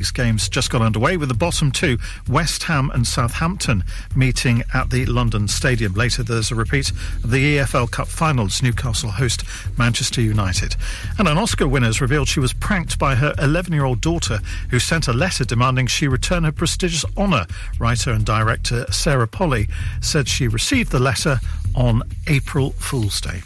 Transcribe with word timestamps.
These 0.00 0.12
games 0.12 0.48
just 0.48 0.70
got 0.70 0.80
underway 0.80 1.18
with 1.18 1.28
the 1.28 1.34
bottom 1.34 1.70
two, 1.70 1.98
West 2.26 2.62
Ham 2.62 2.90
and 2.94 3.06
Southampton, 3.06 3.84
meeting 4.16 4.62
at 4.72 4.88
the 4.88 5.04
London 5.04 5.46
Stadium. 5.46 5.92
Later, 5.92 6.22
there's 6.22 6.50
a 6.50 6.54
repeat 6.54 6.90
of 7.22 7.30
the 7.30 7.58
EFL 7.58 7.90
Cup 7.90 8.08
finals. 8.08 8.62
Newcastle 8.62 9.10
host 9.10 9.44
Manchester 9.76 10.22
United. 10.22 10.74
And 11.18 11.28
an 11.28 11.36
Oscar 11.36 11.68
winner 11.68 11.88
has 11.88 12.00
revealed 12.00 12.28
she 12.28 12.40
was 12.40 12.54
pranked 12.54 12.98
by 12.98 13.14
her 13.14 13.34
11 13.42 13.74
year 13.74 13.84
old 13.84 14.00
daughter, 14.00 14.38
who 14.70 14.78
sent 14.78 15.06
a 15.06 15.12
letter 15.12 15.44
demanding 15.44 15.86
she 15.86 16.08
return 16.08 16.44
her 16.44 16.52
prestigious 16.52 17.04
honour. 17.18 17.44
Writer 17.78 18.10
and 18.10 18.24
director 18.24 18.90
Sarah 18.90 19.28
Polley 19.28 19.68
said 20.00 20.28
she 20.28 20.48
received 20.48 20.92
the 20.92 20.98
letter 20.98 21.38
on 21.74 22.04
April 22.26 22.70
Fool's 22.70 23.20
Day. 23.20 23.42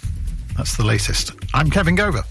That's 0.56 0.76
the 0.76 0.84
latest. 0.84 1.32
I'm 1.52 1.68
Kevin 1.68 1.96
Gover. 1.96 2.24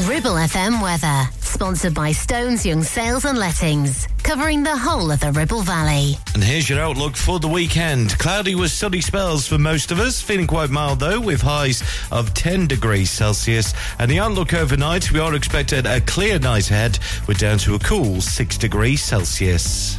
Ribble 0.00 0.32
FM 0.32 0.82
weather, 0.82 1.28
sponsored 1.40 1.92
by 1.92 2.12
Stones 2.12 2.64
Young 2.64 2.82
Sales 2.82 3.26
and 3.26 3.36
Lettings, 3.38 4.08
covering 4.22 4.62
the 4.62 4.74
whole 4.76 5.10
of 5.10 5.20
the 5.20 5.30
Ribble 5.32 5.60
Valley. 5.60 6.16
And 6.32 6.42
here's 6.42 6.68
your 6.68 6.80
outlook 6.80 7.14
for 7.14 7.38
the 7.38 7.46
weekend. 7.46 8.18
Cloudy 8.18 8.54
with 8.54 8.70
sunny 8.70 9.02
spells 9.02 9.46
for 9.46 9.58
most 9.58 9.92
of 9.92 10.00
us, 10.00 10.20
feeling 10.22 10.46
quite 10.46 10.70
mild 10.70 10.98
though, 10.98 11.20
with 11.20 11.42
highs 11.42 11.82
of 12.10 12.32
10 12.32 12.68
degrees 12.68 13.10
Celsius. 13.10 13.74
And 13.98 14.10
the 14.10 14.18
outlook 14.18 14.54
overnight, 14.54 15.12
we 15.12 15.20
are 15.20 15.34
expected 15.34 15.84
a 15.84 16.00
clear 16.00 16.38
night 16.38 16.70
ahead. 16.70 16.98
We're 17.28 17.34
down 17.34 17.58
to 17.58 17.74
a 17.74 17.78
cool 17.78 18.22
6 18.22 18.56
degrees 18.56 19.02
Celsius. 19.02 19.98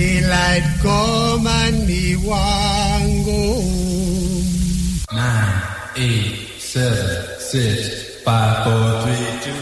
Daylight 0.00 0.62
come 0.80 1.46
and 1.46 1.86
me 1.86 2.16
want 2.16 3.26
go 3.26 3.60
home. 3.60 4.48
Nine, 5.12 5.62
eight, 5.94 6.48
seven, 6.58 7.38
six, 7.38 8.22
five, 8.22 8.64
four, 8.64 9.02
three, 9.02 9.40
two. 9.44 9.60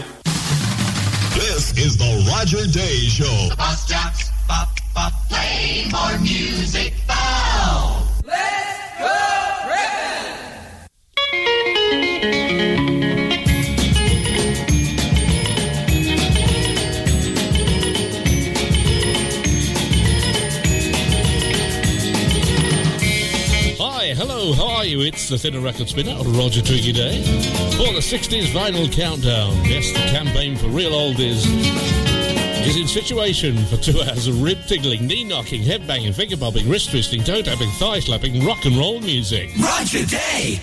This 1.37 1.77
is 1.77 1.97
the 1.97 2.25
Roger 2.31 2.65
Day 2.71 2.99
Show. 3.11 3.49
Bus 3.57 3.85
jocks, 3.85 4.29
pop, 4.47 4.69
pop, 4.95 5.11
play 5.27 5.89
more 5.91 6.17
music 6.19 6.93
now. 7.09 7.98
It's 25.01 25.29
the 25.29 25.37
Thinner 25.37 25.61
Record 25.61 25.87
Spinner, 25.87 26.11
on 26.11 26.33
Roger 26.33 26.61
Twiggy 26.61 26.91
Day, 26.91 27.21
for 27.77 27.93
the 27.93 28.01
60s 28.01 28.47
Vinyl 28.47 28.91
Countdown. 28.91 29.53
Yes, 29.63 29.93
the 29.93 29.99
campaign 30.11 30.57
for 30.57 30.67
real 30.67 30.91
oldies 30.91 31.45
is 32.67 32.75
in 32.75 32.85
situation 32.85 33.55
for 33.67 33.77
two 33.77 34.01
hours 34.03 34.27
of 34.27 34.41
rib 34.41 34.57
tickling, 34.67 35.07
knee 35.07 35.23
knocking, 35.23 35.63
head 35.63 35.87
banging, 35.87 36.11
finger 36.11 36.35
bobbing, 36.35 36.67
wrist 36.67 36.89
twisting, 36.89 37.23
toe 37.23 37.41
tapping, 37.41 37.69
thigh 37.71 37.99
slapping, 37.99 38.45
rock 38.45 38.65
and 38.65 38.75
roll 38.75 38.99
music. 38.99 39.51
Roger 39.57 40.05
Day! 40.05 40.59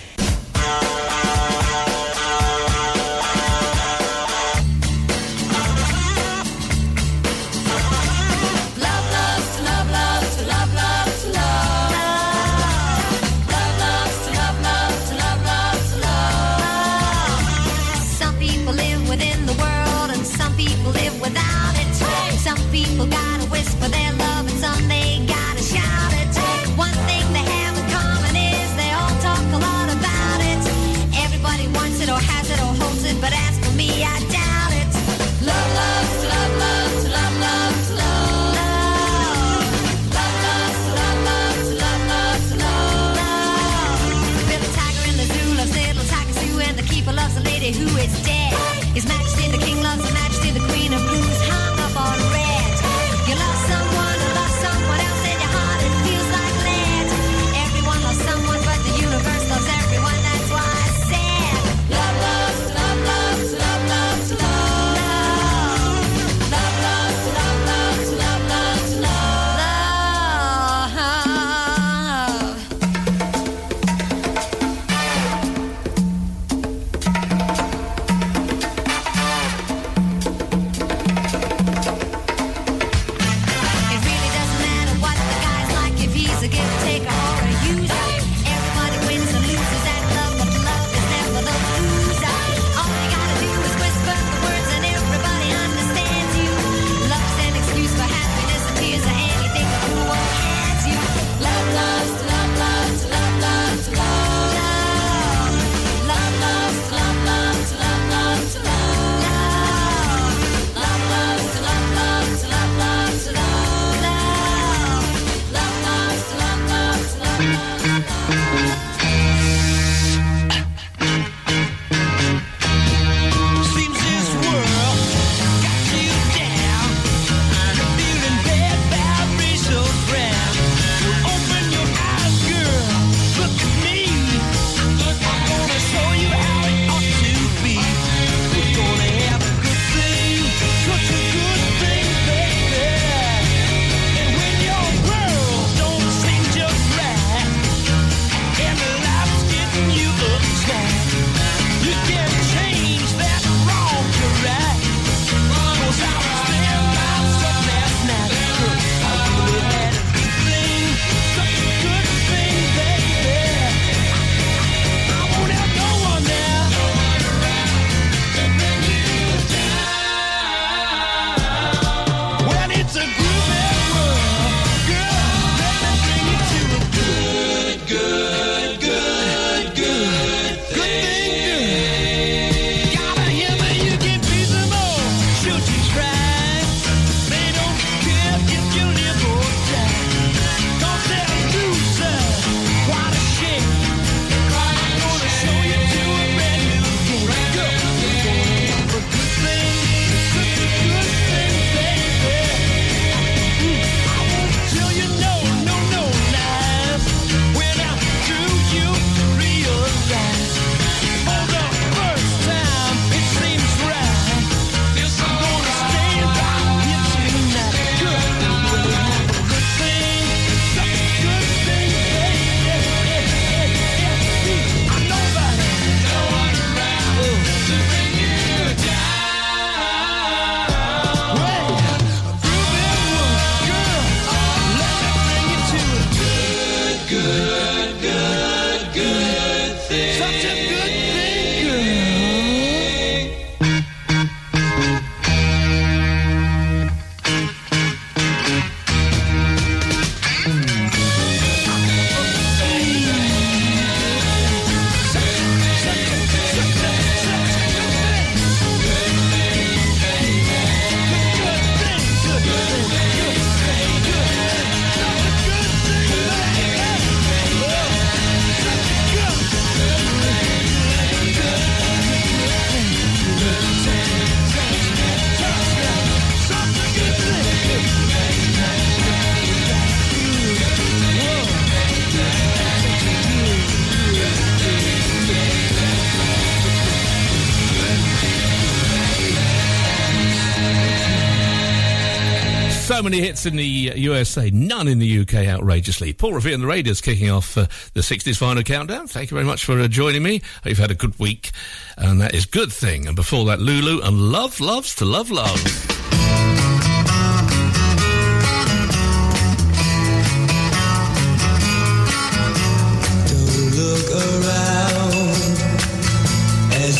in 293.47 293.55
the 293.55 293.65
USA, 293.65 294.49
none 294.51 294.87
in 294.87 294.99
the 294.99 295.19
UK, 295.21 295.47
outrageously. 295.47 296.13
Paul 296.13 296.33
Revere 296.33 296.53
and 296.53 296.63
the 296.63 296.67
Raiders 296.67 297.01
kicking 297.01 297.31
off 297.31 297.57
uh, 297.57 297.67
the 297.93 298.01
60s 298.01 298.37
final 298.37 298.63
countdown. 298.63 299.07
Thank 299.07 299.31
you 299.31 299.35
very 299.35 299.45
much 299.45 299.65
for 299.65 299.79
uh, 299.79 299.87
joining 299.87 300.23
me. 300.23 300.41
You've 300.63 300.77
had 300.77 300.91
a 300.91 300.95
good 300.95 301.17
week, 301.17 301.51
and 301.97 302.21
that 302.21 302.35
is 302.35 302.45
good 302.45 302.71
thing. 302.71 303.07
And 303.07 303.15
before 303.15 303.45
that, 303.45 303.59
Lulu 303.59 304.01
and 304.03 304.31
Love 304.31 304.59
Loves 304.59 304.93
to 304.95 305.05
Love 305.05 305.31
Love. 305.31 305.63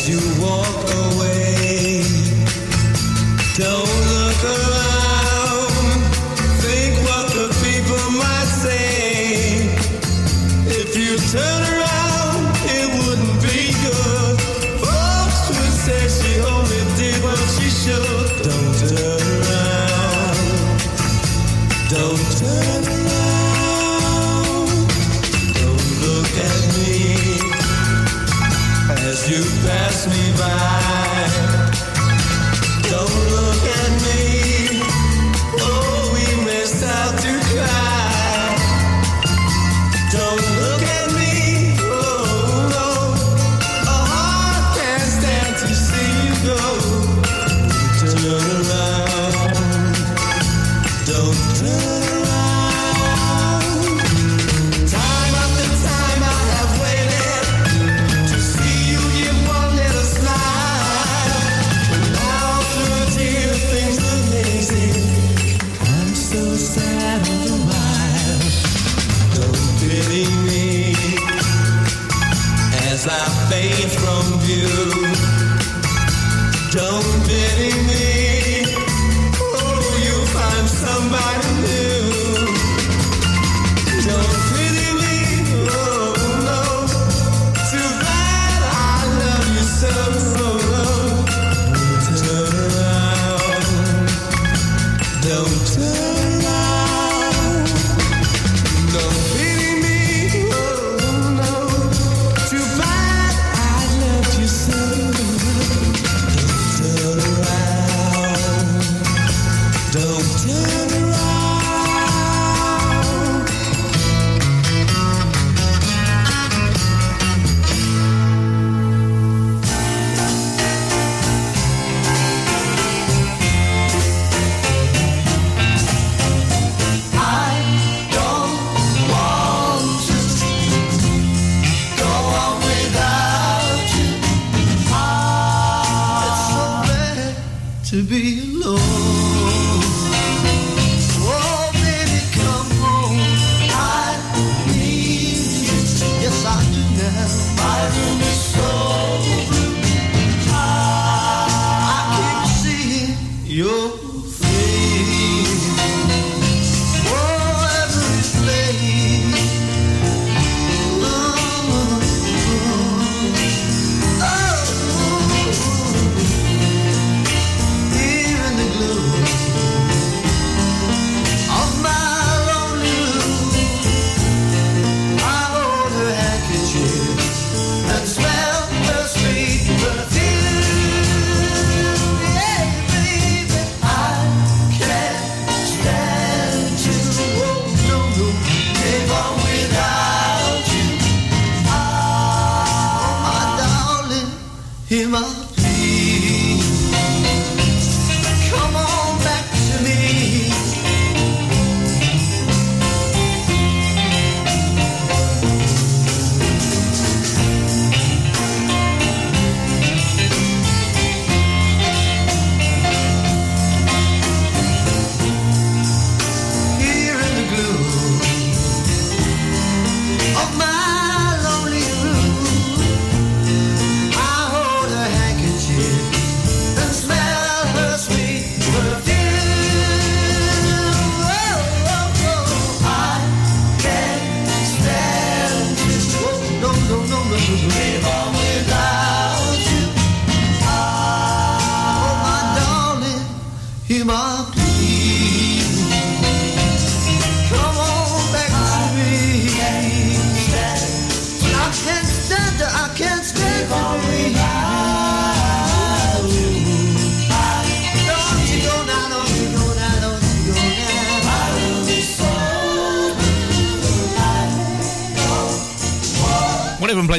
you 0.08 0.18
walk 0.40 0.88
away. 0.88 2.02
Don't 3.58 4.06
look 4.08 4.44
around. 4.44 4.87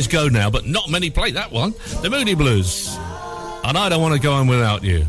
go 0.08 0.28
now, 0.28 0.50
but 0.50 0.66
not 0.66 0.90
many 0.90 1.10
play 1.10 1.32
that 1.32 1.52
one. 1.52 1.74
The 2.02 2.10
Moody 2.10 2.36
Blues. 2.36 2.96
And 3.64 3.78
I 3.78 3.90
don't 3.90 4.02
want 4.02 4.14
to 4.16 4.20
go 4.20 4.34
on 4.34 4.48
without 4.48 4.84
you. 4.84 5.06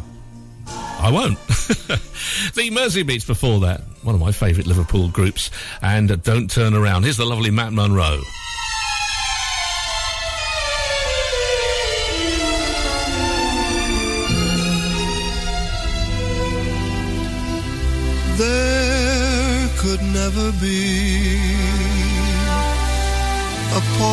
I 0.66 1.10
won't. 1.10 1.38
the 1.48 2.70
Merseybeats 2.70 3.26
before 3.26 3.60
that. 3.60 3.80
One 4.02 4.14
of 4.14 4.20
my 4.20 4.32
favourite 4.32 4.66
Liverpool 4.66 5.08
groups. 5.08 5.50
And 5.80 6.22
Don't 6.22 6.50
Turn 6.50 6.74
Around. 6.74 7.04
Here's 7.04 7.16
the 7.16 7.24
lovely 7.24 7.50
Matt 7.50 7.72
Monro. 7.72 8.20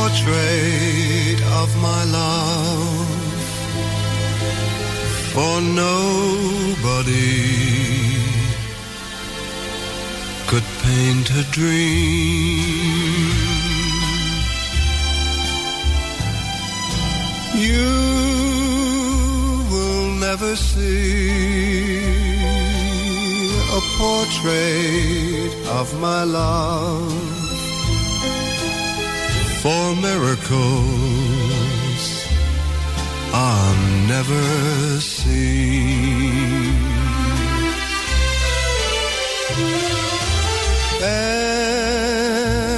Portrait 0.07 1.41
of 1.61 1.69
my 1.81 2.03
love 2.05 3.07
for 5.33 5.55
nobody 5.61 7.33
could 10.47 10.63
paint 10.83 11.29
a 11.31 11.43
dream. 11.51 12.61
You 17.67 17.91
will 19.71 20.07
never 20.25 20.55
see 20.55 21.99
a 23.77 23.81
portrait 23.99 25.53
of 25.79 25.87
my 25.99 26.23
love 26.23 27.26
for 29.67 29.87
miracles 30.09 32.03
are 33.33 33.75
never 34.13 34.47
seen. 35.01 36.73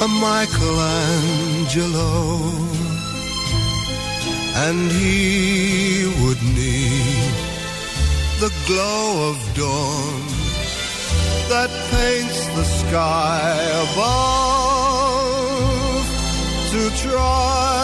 A 0.00 0.06
Michelangelo, 0.06 1.92
and 4.54 4.92
he 4.92 6.06
would 6.22 6.40
need 6.42 7.34
the 8.38 8.52
glow 8.68 9.30
of 9.30 9.36
dawn 9.56 10.22
that 11.48 11.70
paints 11.90 12.46
the 12.54 12.64
sky 12.64 13.56
above 13.86 14.18
to 16.70 16.82
try 17.02 17.82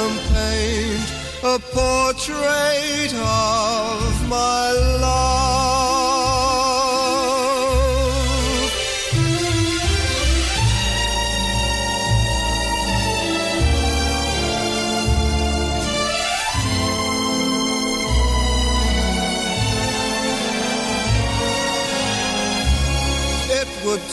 and 0.00 0.14
paint 0.32 1.08
a 1.42 1.58
portrait 1.74 3.12
of 3.12 4.28
my 4.28 4.72
love. 5.02 5.49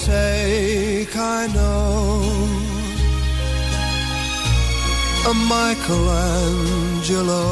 Take, 0.07 1.13
I 1.15 1.47
know, 1.55 2.21
a 5.31 5.33
Michelangelo, 5.53 7.47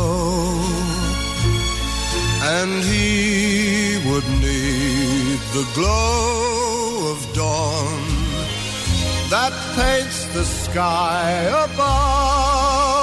and 2.56 2.72
he 2.92 4.00
would 4.08 4.28
need 4.46 5.40
the 5.58 5.66
glow 5.78 7.12
of 7.12 7.18
dawn 7.34 8.04
that 9.30 9.54
paints 9.76 10.20
the 10.36 10.46
sky 10.46 11.28
above 11.66 12.96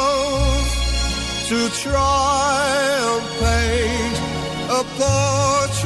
to 1.51 1.59
try 1.87 2.57
and 3.11 3.25
paint 3.43 4.17
a 4.81 4.83
portrait 4.97 5.82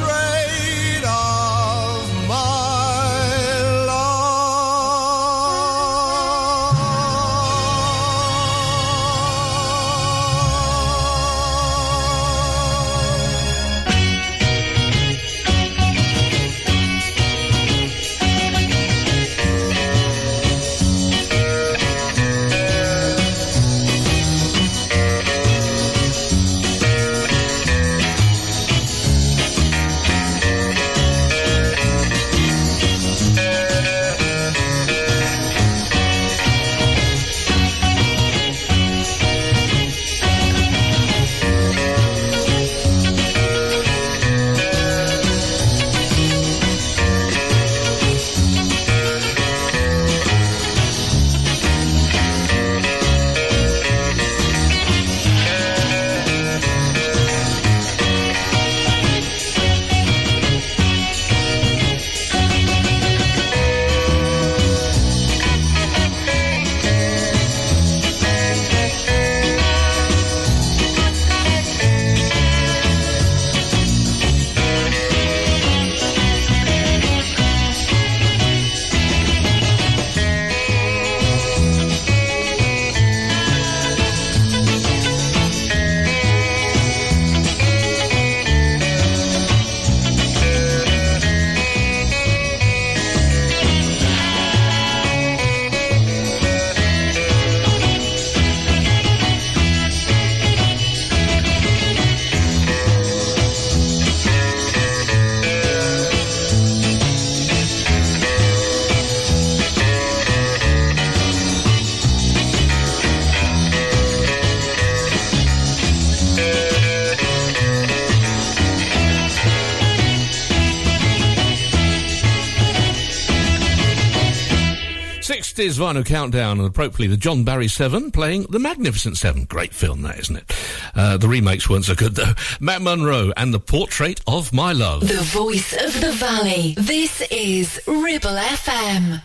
Sixties 125.57 125.79
vinyl 125.79 126.05
countdown, 126.05 126.59
and 126.59 126.67
appropriately 126.67 127.07
the 127.07 127.17
John 127.17 127.43
Barry 127.43 127.67
Seven 127.67 128.11
playing 128.11 128.43
the 128.51 128.59
Magnificent 128.59 129.17
Seven. 129.17 129.45
Great 129.45 129.73
film, 129.73 130.03
that 130.03 130.19
isn't 130.19 130.35
it? 130.35 130.55
Uh, 130.93 131.17
the 131.17 131.27
remakes 131.27 131.67
weren't 131.67 131.85
so 131.85 131.95
good 131.95 132.13
though. 132.13 132.33
Matt 132.59 132.83
Monro 132.83 133.31
and 133.35 133.51
the 133.51 133.59
Portrait 133.59 134.21
of 134.27 134.53
My 134.53 134.71
Love. 134.71 135.07
The 135.07 135.15
voice 135.15 135.73
of 135.73 135.99
the 135.99 136.11
valley. 136.11 136.75
This 136.77 137.21
is 137.31 137.81
Ribble 137.87 138.37
FM. 138.37 139.19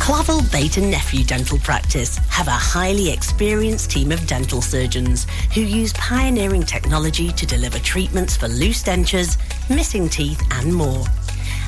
Clavel 0.00 0.42
Bait 0.50 0.76
and 0.76 0.90
Nephew 0.90 1.22
Dental 1.22 1.58
Practice 1.58 2.16
have 2.30 2.48
a 2.48 2.50
highly 2.50 3.12
experienced 3.12 3.88
team 3.88 4.10
of 4.10 4.26
dental 4.26 4.62
surgeons 4.62 5.28
who 5.54 5.60
use 5.60 5.92
pioneering 5.92 6.64
technology 6.64 7.30
to 7.30 7.46
deliver 7.46 7.78
treatments 7.78 8.36
for 8.36 8.48
loose 8.48 8.82
dentures, 8.82 9.38
missing 9.70 10.08
teeth 10.08 10.42
and 10.50 10.74
more. 10.74 11.04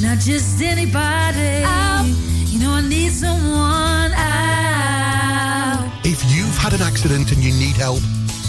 Not 0.00 0.18
just 0.18 0.62
anybody. 0.62 1.64
Help! 1.66 2.06
You 2.46 2.60
know 2.60 2.70
I 2.70 2.80
need 2.82 3.10
someone. 3.10 4.12
Help! 4.12 5.90
If 6.04 6.22
you've 6.32 6.56
had 6.56 6.72
an 6.72 6.82
accident 6.82 7.32
and 7.32 7.42
you 7.42 7.52
need 7.52 7.74
help, 7.74 8.00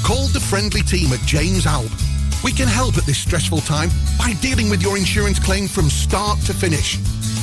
call 0.03 0.27
the 0.27 0.39
friendly 0.39 0.81
team 0.83 1.11
at 1.11 1.19
James 1.21 1.65
Alp. 1.65 1.89
We 2.43 2.51
can 2.51 2.67
help 2.67 2.97
at 2.97 3.05
this 3.05 3.17
stressful 3.17 3.61
time 3.61 3.89
by 4.19 4.33
dealing 4.41 4.69
with 4.69 4.83
your 4.83 4.95
insurance 4.95 5.39
claim 5.39 5.67
from 5.67 5.89
start 5.89 6.39
to 6.41 6.53
finish. 6.53 6.99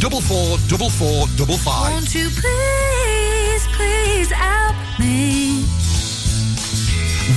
444455. 0.00 1.90
Won't 1.90 2.14
you 2.14 2.28
please, 2.28 3.66
please 3.76 4.30
help 4.30 4.76
me? 5.00 5.62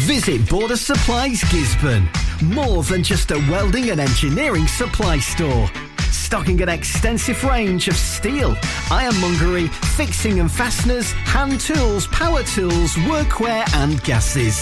Visit 0.05 0.47
Border 0.49 0.75
Supplies 0.75 1.41
Gisburn. 1.45 2.07
More 2.41 2.83
than 2.83 3.03
just 3.03 3.31
a 3.31 3.37
welding 3.49 3.89
and 3.91 3.99
engineering 3.99 4.67
supply 4.67 5.19
store. 5.19 5.69
Stocking 6.11 6.61
an 6.61 6.69
extensive 6.69 7.43
range 7.43 7.87
of 7.87 7.95
steel, 7.95 8.55
ironmongery, 8.91 9.67
fixing 9.97 10.39
and 10.39 10.51
fasteners, 10.51 11.11
hand 11.11 11.59
tools, 11.59 12.07
power 12.07 12.43
tools, 12.43 12.93
workwear 13.07 13.63
and 13.75 14.03
gases. 14.03 14.61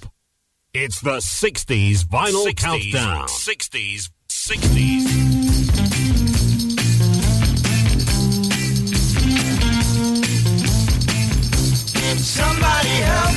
It's 0.73 1.01
the 1.01 1.17
60s 1.17 2.05
vinyl 2.05 2.47
60s, 2.47 2.55
countdown. 2.55 3.27
60s, 3.27 4.09
60s. 4.29 5.01
Somebody 12.21 12.87
help 12.87 13.30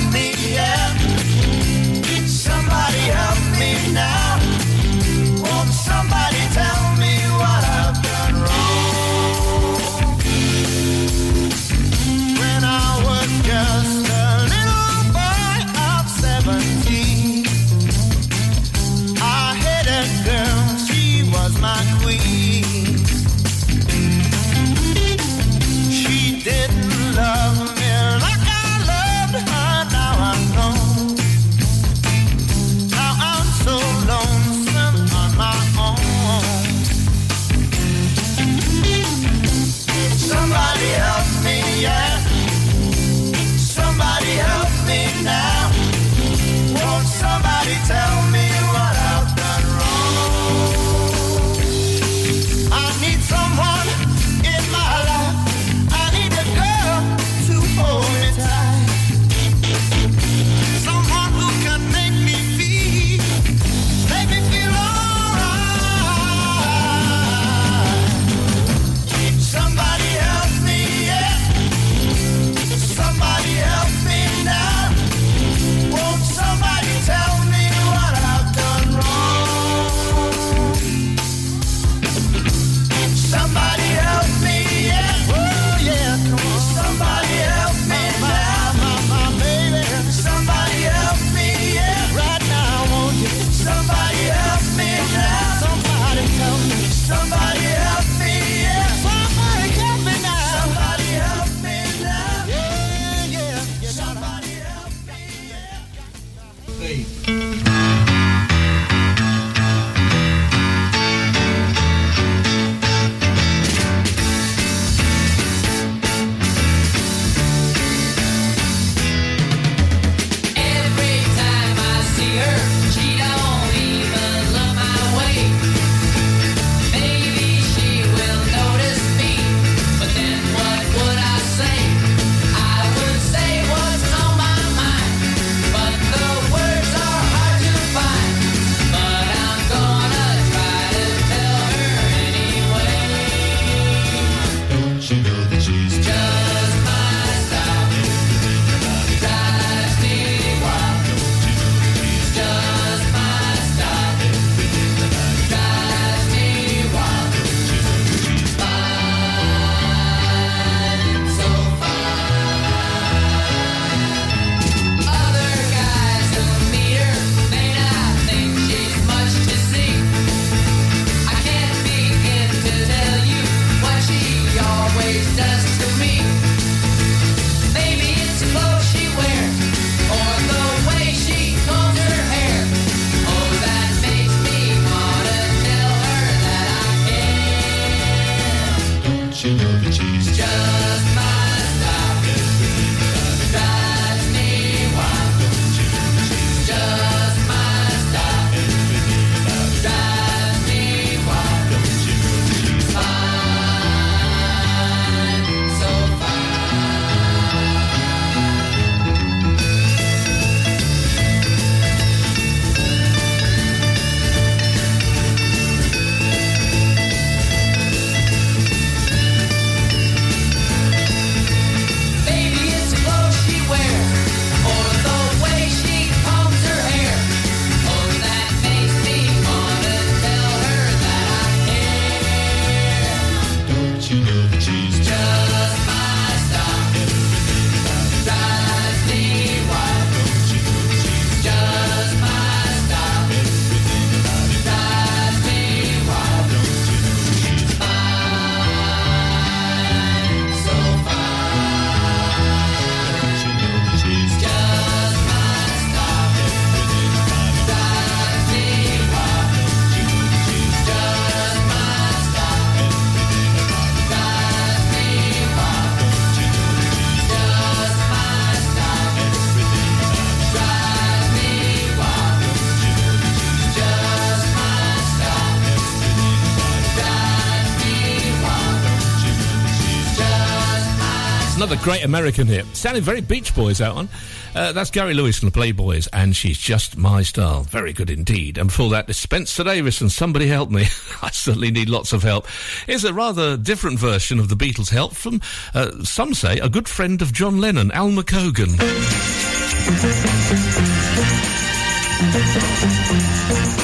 Great 281.85 282.03
American 282.03 282.47
here. 282.47 282.65
sounding 282.73 283.03
very 283.03 283.21
Beach 283.21 283.55
Boys, 283.55 283.83
out 283.83 283.95
on. 283.95 284.09
Uh, 284.55 284.73
that's 284.73 284.91
Gary 284.91 285.13
Lewis 285.13 285.39
from 285.39 285.51
the 285.51 285.61
Playboys, 285.61 286.09
and 286.15 286.35
she's 286.35 286.57
just 286.57 286.97
my 286.97 287.21
style. 287.21 287.65
Very 287.65 287.93
good 287.93 288.09
indeed. 288.09 288.57
And 288.57 288.69
before 288.69 288.89
that, 288.89 289.07
it's 289.11 289.19
Spencer 289.19 289.65
Davis 289.65 290.01
and 290.01 290.11
Somebody 290.11 290.47
Help 290.47 290.71
Me. 290.71 290.85
I 291.23 291.29
certainly 291.29 291.71
need 291.71 291.91
lots 291.91 292.15
of 292.15 292.23
help. 292.23 292.47
Is 292.89 293.05
a 293.05 293.13
rather 293.13 293.59
different 293.59 293.99
version 293.99 294.39
of 294.41 294.49
the 294.49 294.55
Beatles' 294.55 294.89
help 294.89 295.15
from, 295.15 295.43
uh, 295.75 296.03
some 296.05 296.33
say, 296.33 296.59
a 296.59 296.71
good 296.71 296.89
friend 296.89 297.21
of 297.21 297.35
John 297.35 297.61
Lennon, 297.61 297.91
Alma 297.91 298.23
Cogan. 298.23 298.71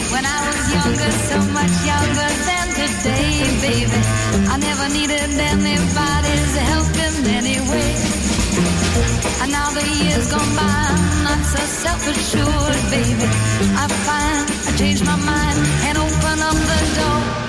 When 0.09 0.25
I 0.25 0.47
was 0.47 0.73
younger, 0.73 1.11
so 1.29 1.39
much 1.53 1.85
younger 1.85 2.45
than 2.47 2.60
that 2.91 3.05
day, 3.05 3.47
baby. 3.63 4.01
I 4.51 4.57
never 4.59 4.89
needed 4.93 5.31
anybody's 5.39 6.55
help 6.71 6.91
in 7.07 7.15
any 7.39 7.61
way. 7.71 7.95
And 9.43 9.53
now 9.53 9.71
the 9.71 9.87
years 10.03 10.27
gone 10.27 10.57
by, 10.57 10.91
I'm 10.91 11.23
not 11.23 11.39
so 11.47 11.63
self-assured, 11.87 12.83
baby. 12.91 13.29
I 13.79 13.87
find 14.07 14.51
I 14.67 14.77
changed 14.77 15.05
my 15.07 15.15
mind 15.15 15.59
and 15.87 15.99
open 15.99 16.43
up 16.43 16.59
the 16.71 16.81
door. 16.99 17.40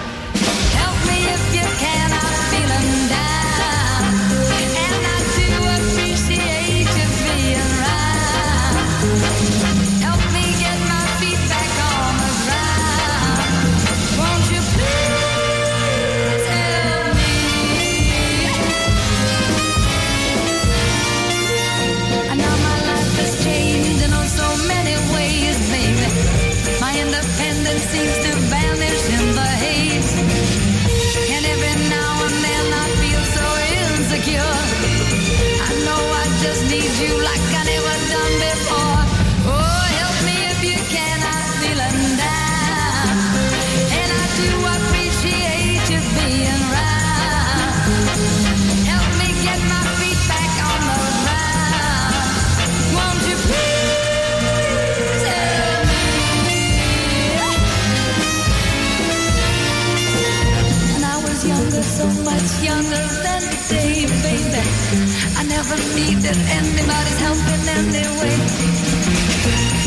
accepted 66.21 66.37
anybody's 66.51 67.19
helping. 67.19 67.41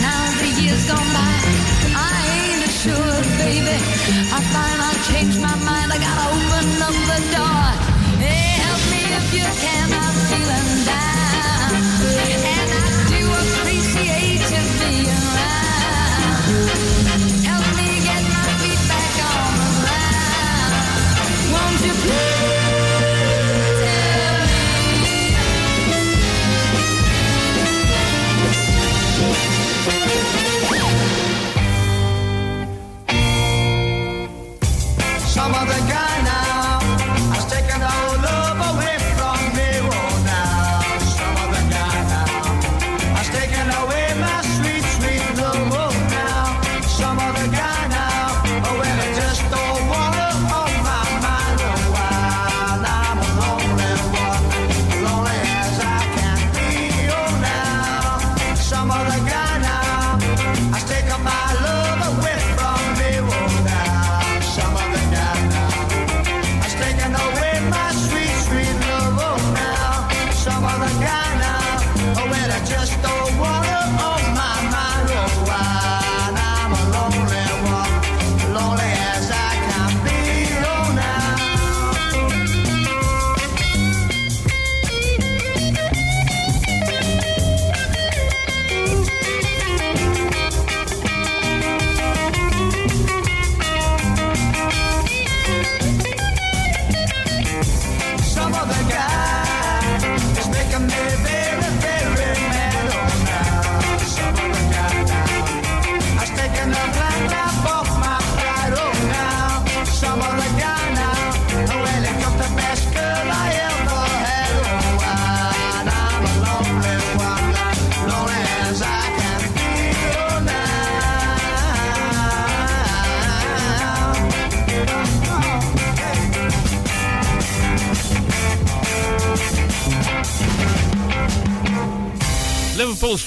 Now 0.01 0.31
the 0.41 0.63
years 0.63 0.87
gone 0.87 1.11
by, 1.15 1.35
I 1.97 2.15
ain't 2.41 2.65
assured, 2.67 3.25
baby. 3.39 3.79
I 4.33 4.41
find 4.53 4.81
I 4.83 4.93
changed 5.13 5.41
my 5.41 5.55
mind. 5.65 5.74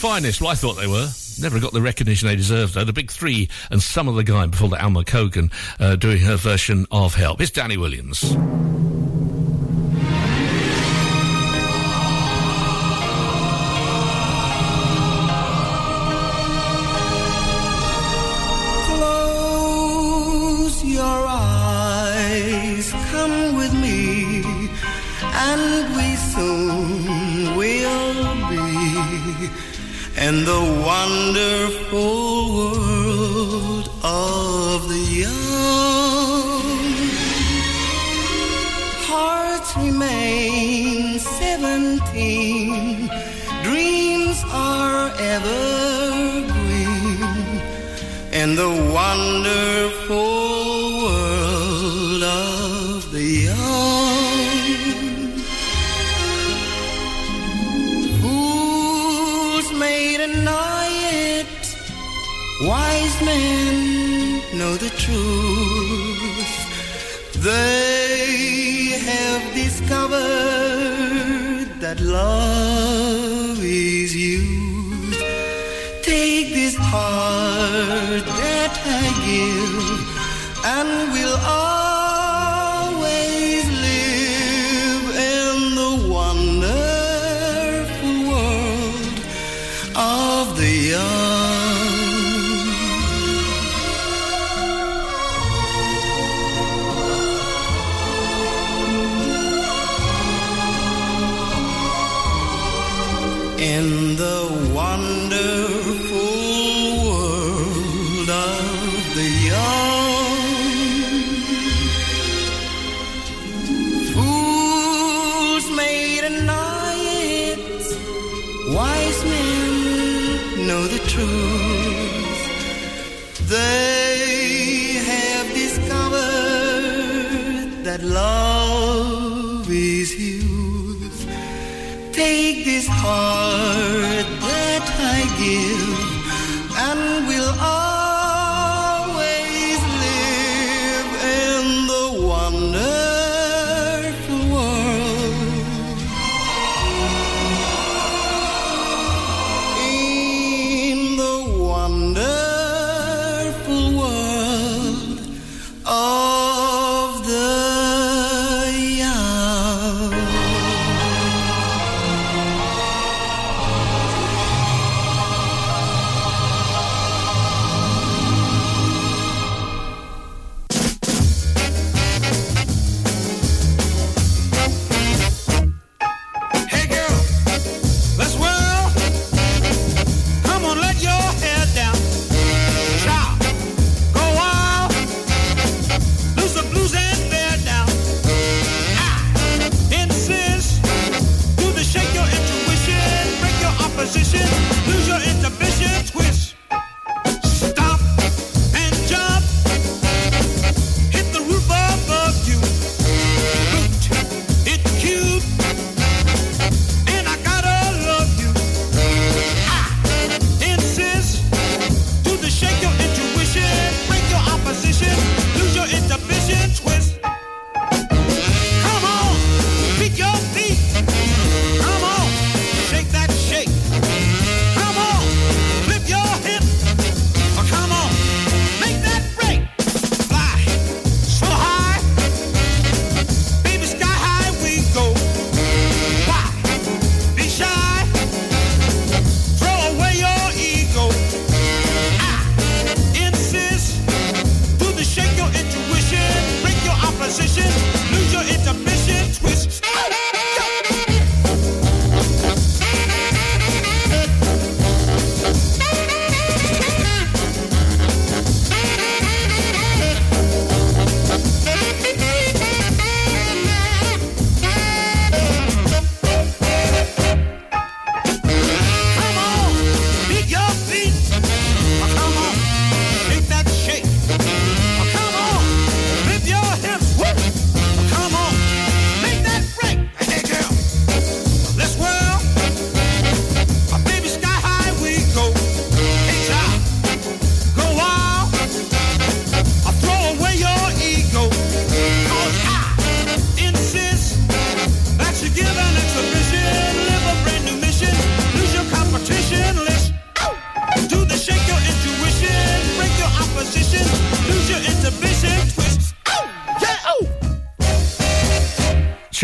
finest. 0.07 0.39
Well, 0.39 0.51
I 0.51 0.55
thought 0.55 0.75
they 0.75 0.87
were. 0.87 1.09
Never 1.41 1.59
got 1.59 1.73
the 1.73 1.81
recognition 1.81 2.29
they 2.29 2.37
deserved, 2.37 2.75
though. 2.75 2.85
The 2.85 2.93
Big 2.93 3.11
Three 3.11 3.49
and 3.69 3.83
some 3.83 4.07
of 4.07 4.15
the 4.15 4.23
guy 4.23 4.45
before 4.45 4.69
the 4.69 4.81
Alma 4.81 5.03
Cogan 5.03 5.51
uh, 5.81 5.97
doing 5.97 6.19
her 6.19 6.37
version 6.37 6.85
of 6.91 7.13
Help. 7.13 7.41
It's 7.41 7.51
Danny 7.51 7.75
Williams. 7.75 8.33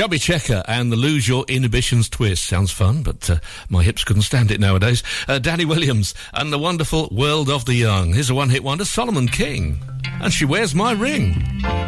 Chubby 0.04 0.20
Checker 0.20 0.64
and 0.68 0.92
the 0.92 0.98
Lose 0.98 1.30
Your 1.30 1.46
Inhibitions 1.48 2.10
Twist. 2.10 2.44
Sounds 2.44 2.72
fun, 2.72 3.04
but 3.04 3.30
uh, 3.30 3.38
my 3.70 3.84
hips 3.84 4.04
couldn't 4.04 4.24
stand 4.24 4.52
it 4.52 4.60
nowadays. 4.60 5.02
Uh, 5.30 5.40
Danny 5.40 5.64
Williams 5.64 6.14
and 6.34 6.52
the 6.52 6.60
wonderful 6.60 7.08
World 7.10 7.50
of 7.50 7.64
the 7.64 7.74
Young. 7.74 8.12
Here's 8.12 8.30
a 8.30 8.36
one 8.36 8.50
hit 8.50 8.66
wonder, 8.66 8.84
Solomon 8.84 9.30
King. 9.30 9.82
And 10.20 10.34
she 10.34 10.44
wears 10.44 10.76
my 10.76 10.92
ring. 10.92 11.32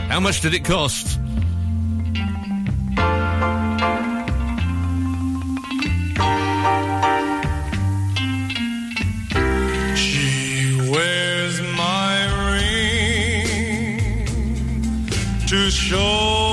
How 0.08 0.22
much 0.22 0.40
did 0.40 0.54
it 0.54 0.64
cost? 0.64 1.20
She 9.98 10.90
wears 10.90 11.62
my 11.76 12.54
ring 12.62 14.28
to 15.48 15.70
show. 15.70 16.45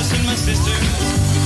Brothers 0.00 0.18
and 0.18 0.26
my 0.26 0.34
sisters, 0.34 1.39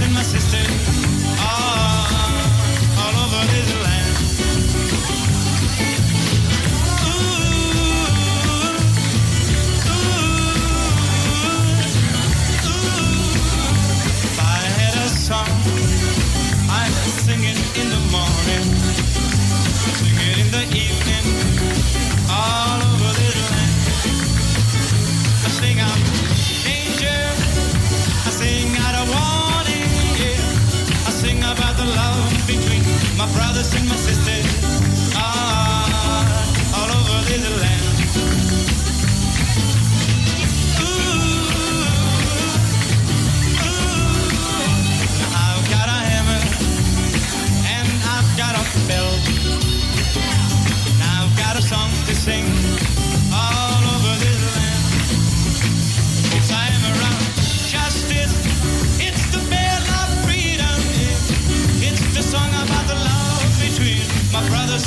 and 0.00 0.12
my 0.12 0.22
sisters, 0.22 0.95
brothers 33.70 33.88
my 33.88 34.05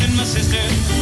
and 0.01 0.15
my 0.15 0.23
sisters. 0.23 0.98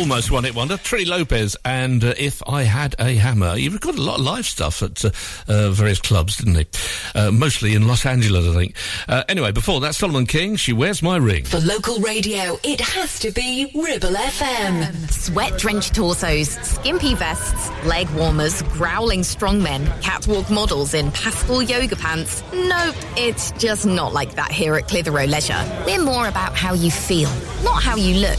Almost 0.00 0.30
one 0.30 0.44
hit 0.44 0.54
wonder. 0.54 0.78
Trini 0.78 1.06
Lopez 1.06 1.58
and 1.62 2.02
uh, 2.02 2.14
If 2.16 2.42
I 2.48 2.62
Had 2.62 2.94
a 2.98 3.16
Hammer. 3.16 3.56
He 3.56 3.68
recorded 3.68 3.98
a 3.98 4.02
lot 4.02 4.18
of 4.18 4.24
live 4.24 4.46
stuff 4.46 4.82
at 4.82 5.04
uh, 5.04 5.10
uh, 5.46 5.70
various 5.72 6.00
clubs, 6.00 6.38
didn't 6.38 6.54
he? 6.54 6.66
Uh, 7.14 7.30
mostly 7.30 7.74
in 7.74 7.86
Los 7.86 8.06
Angeles, 8.06 8.46
I 8.46 8.54
think. 8.54 8.76
Uh, 9.06 9.24
anyway, 9.28 9.52
before 9.52 9.78
that, 9.80 9.94
Solomon 9.94 10.24
King, 10.24 10.56
She 10.56 10.72
Wears 10.72 11.02
My 11.02 11.18
Ring. 11.18 11.44
For 11.44 11.60
local 11.60 11.98
radio, 12.00 12.58
it 12.64 12.80
has 12.80 13.18
to 13.18 13.30
be 13.30 13.70
Ribble 13.74 14.14
FM. 14.14 15.10
Sweat 15.12 15.58
drenched 15.58 15.94
torsos, 15.94 16.48
skimpy 16.48 17.14
vests, 17.14 17.70
leg 17.84 18.08
warmers, 18.12 18.62
growling 18.62 19.20
strongmen, 19.20 19.86
catwalk 20.00 20.48
models 20.48 20.94
in 20.94 21.12
pastel 21.12 21.60
yoga 21.62 21.96
pants. 21.96 22.42
Nope, 22.54 22.96
it's 23.18 23.52
just 23.52 23.84
not 23.84 24.14
like 24.14 24.34
that 24.36 24.50
here 24.50 24.76
at 24.76 24.88
Clitheroe 24.88 25.26
Leisure. 25.26 25.62
We're 25.84 26.02
more 26.02 26.28
about 26.28 26.56
how 26.56 26.72
you 26.72 26.90
feel, 26.90 27.28
not 27.62 27.82
how 27.82 27.96
you 27.96 28.14
look. 28.14 28.38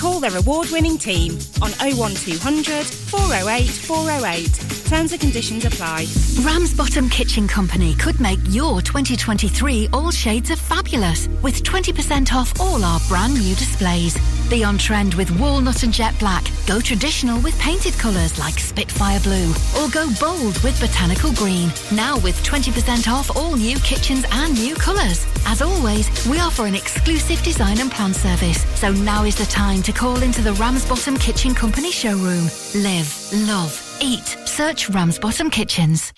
Call 0.00 0.18
their 0.18 0.34
award 0.34 0.70
winning 0.70 0.96
team 0.96 1.34
on 1.60 1.72
01200 1.72 2.86
408 2.86 3.68
408. 3.68 4.46
Terms 4.86 5.12
and 5.12 5.20
conditions 5.20 5.66
apply. 5.66 6.06
Ramsbottom 6.40 7.10
Kitchen 7.10 7.46
Company 7.46 7.94
could 7.96 8.18
make 8.18 8.38
your 8.48 8.80
2023 8.80 9.90
all 9.92 10.10
shades 10.10 10.50
of 10.50 10.58
fabulous 10.58 11.28
with 11.42 11.62
20% 11.62 12.32
off 12.32 12.58
all 12.58 12.82
our 12.82 12.98
brand 13.08 13.34
new 13.34 13.54
displays. 13.56 14.16
Be 14.50 14.64
on 14.64 14.78
trend 14.78 15.14
with 15.14 15.30
walnut 15.38 15.84
and 15.84 15.92
jet 15.92 16.18
black. 16.18 16.44
Go 16.66 16.80
traditional 16.80 17.40
with 17.40 17.56
painted 17.60 17.94
colours 17.94 18.36
like 18.36 18.58
Spitfire 18.58 19.20
Blue. 19.20 19.50
Or 19.78 19.88
go 19.90 20.08
bold 20.18 20.60
with 20.64 20.78
botanical 20.80 21.32
green. 21.34 21.70
Now 21.92 22.18
with 22.18 22.34
20% 22.42 23.06
off 23.06 23.36
all 23.36 23.54
new 23.54 23.78
kitchens 23.78 24.24
and 24.32 24.54
new 24.54 24.74
colours. 24.74 25.24
As 25.46 25.62
always, 25.62 26.08
we 26.26 26.40
offer 26.40 26.66
an 26.66 26.74
exclusive 26.74 27.40
design 27.44 27.78
and 27.78 27.92
plan 27.92 28.12
service. 28.12 28.64
So 28.76 28.90
now 28.90 29.22
is 29.22 29.36
the 29.36 29.46
time 29.46 29.82
to 29.82 29.92
call 29.92 30.20
into 30.20 30.42
the 30.42 30.54
Ramsbottom 30.54 31.18
Kitchen 31.18 31.54
Company 31.54 31.92
showroom. 31.92 32.50
Live, 32.74 33.32
love, 33.46 33.98
eat. 34.02 34.26
Search 34.46 34.90
Ramsbottom 34.90 35.50
Kitchens. 35.50 36.12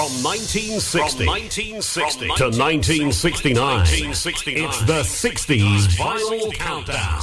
From 0.00 0.24
1960, 0.24 1.26
1960 1.26 2.20
to 2.24 2.44
1969, 2.48 3.80
it's 4.08 4.80
the 4.86 5.02
60s 5.02 5.88
Vinyl 5.98 6.54
Countdown. 6.54 7.20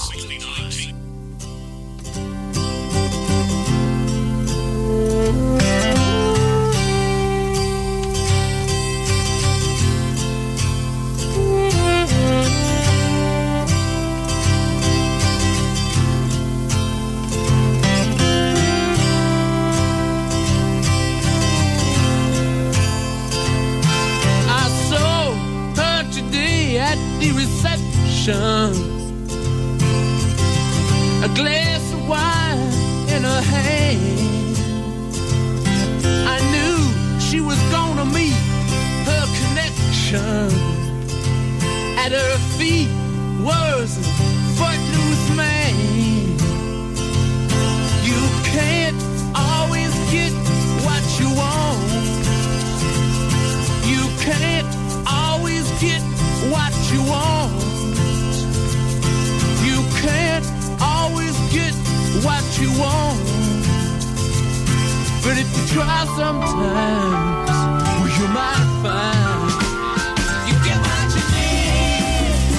ocean. 28.27 28.73
A 31.23 31.29
glass 31.35 31.93
of 31.93 32.07
wine 32.07 32.59
in 33.15 33.23
her 33.23 33.41
hand. 33.41 34.57
I 36.27 36.39
knew 36.51 37.19
she 37.19 37.41
was 37.41 37.59
gonna 37.71 38.05
meet 38.05 38.33
her 39.05 39.25
connection. 39.39 40.51
At 41.97 42.11
her 42.11 42.37
feet, 42.57 42.89
words 43.43 43.97
want. 62.77 63.19
But 65.23 65.37
if 65.37 65.47
you 65.57 65.63
try 65.75 66.05
sometimes, 66.15 67.49
well, 67.99 68.11
you 68.17 68.27
might 68.29 68.67
find 68.83 69.51
you 70.47 70.55
get 70.63 70.79
what 70.87 71.09
you 71.15 71.23
need. 71.35 72.57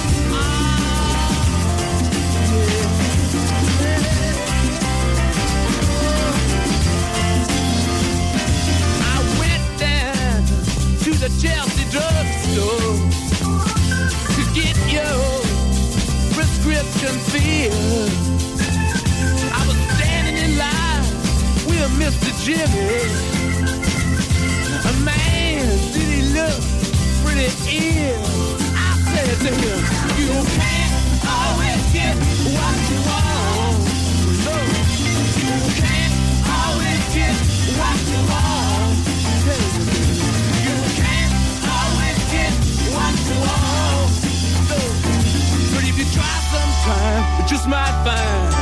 I 9.01 9.17
went 9.39 9.65
down 9.79 10.37
to 11.03 11.11
the 11.23 11.29
Chelsea 11.41 11.85
drugstore 11.89 12.95
to 14.35 14.41
get 14.53 14.75
your 14.91 15.21
prescription 16.35 17.13
filled. 17.31 18.58
Mr. 21.97 22.29
Jimmy. 22.43 22.89
A 24.85 24.93
man, 25.03 25.65
did 25.93 26.07
he 26.07 26.21
look 26.33 26.61
pretty 27.23 27.47
ill? 27.77 28.21
I 28.75 28.95
said 29.11 29.37
to 29.45 29.51
him, 29.53 29.79
you 30.19 30.31
can't 30.59 30.93
always 31.25 31.81
get 31.93 32.15
what 32.55 32.77
you 32.89 32.99
want. 33.09 33.79
No, 34.45 34.55
you 35.41 35.55
can't 35.81 36.13
always 36.47 37.03
get 37.13 37.35
what 37.79 37.99
you 38.11 38.21
want. 38.29 38.97
You 40.65 40.75
can't 40.99 41.33
always 41.65 42.19
get 42.31 42.53
what 42.95 43.15
you 43.27 43.37
want. 43.47 44.11
But 45.73 45.83
if 45.83 45.95
you 45.97 46.05
try 46.13 46.35
sometime, 46.51 47.23
you 47.39 47.47
just 47.47 47.67
might 47.67 47.95
find 48.03 48.58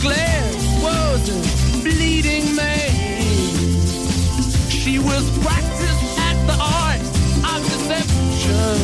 glass 0.00 0.82
was 0.82 1.28
a 1.28 1.80
bleeding 1.82 2.54
man. 2.54 2.90
She 4.68 4.98
was 4.98 5.24
practiced 5.38 6.18
at 6.18 6.36
the 6.46 6.56
art 6.60 7.00
of 7.52 7.62
deception. 7.64 8.78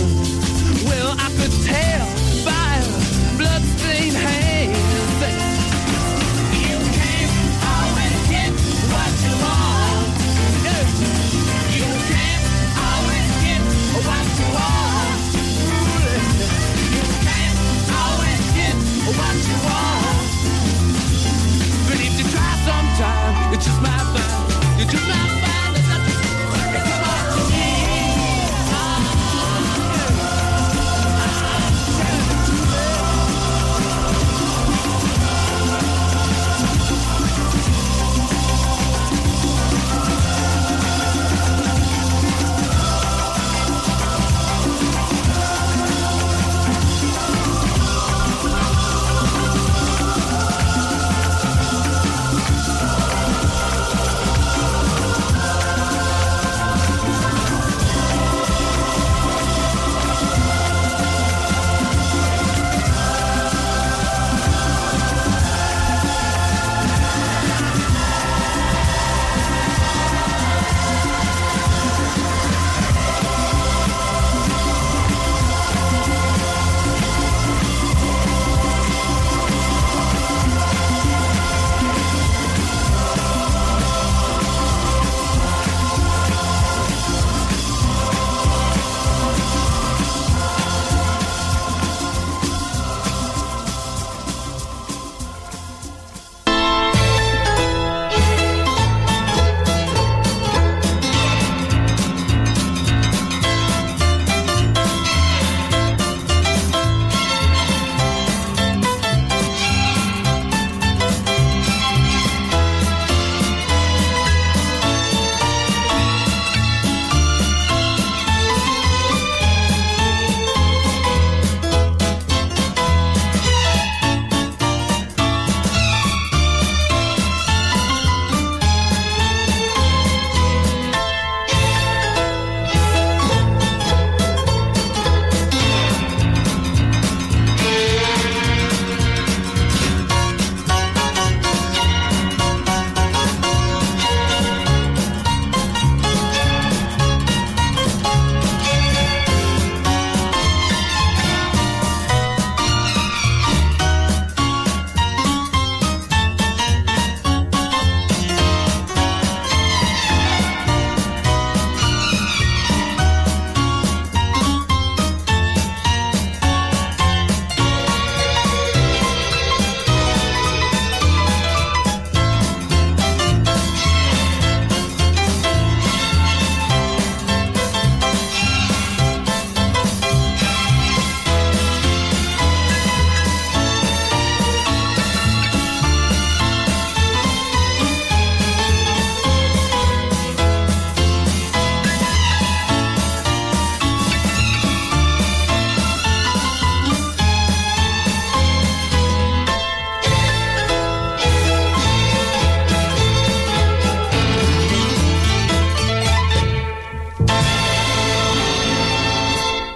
Well, 0.88 1.14
I 1.18 1.28
could 1.38 1.52
tell 1.64 2.01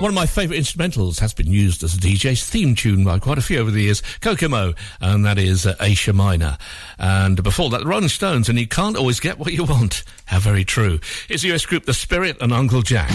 One 0.06 0.12
of 0.12 0.14
my 0.14 0.26
favourite 0.26 0.60
instrumentals 0.60 1.18
has 1.18 1.34
been 1.34 1.48
used 1.48 1.82
as 1.82 1.96
a 1.96 1.98
DJ's 1.98 2.48
theme 2.48 2.76
tune 2.76 3.02
by 3.02 3.18
quite 3.18 3.38
a 3.38 3.42
few 3.42 3.58
over 3.58 3.72
the 3.72 3.82
years, 3.82 4.04
Kokomo, 4.20 4.74
and 5.00 5.24
that 5.24 5.36
is 5.36 5.66
uh, 5.66 5.74
Asia 5.80 6.12
Minor. 6.12 6.58
And 6.96 7.42
before 7.42 7.70
that, 7.70 7.80
the 7.80 7.86
Rolling 7.86 8.06
Stones, 8.06 8.48
and 8.48 8.56
you 8.56 8.68
can't 8.68 8.96
always 8.96 9.18
get 9.18 9.40
what 9.40 9.52
you 9.52 9.64
want. 9.64 10.04
How 10.26 10.38
very 10.38 10.64
true. 10.64 11.00
Here's 11.26 11.42
the 11.42 11.52
US 11.54 11.66
group 11.66 11.86
The 11.86 11.92
Spirit 11.92 12.36
and 12.40 12.52
Uncle 12.52 12.82
Jack. 12.82 13.10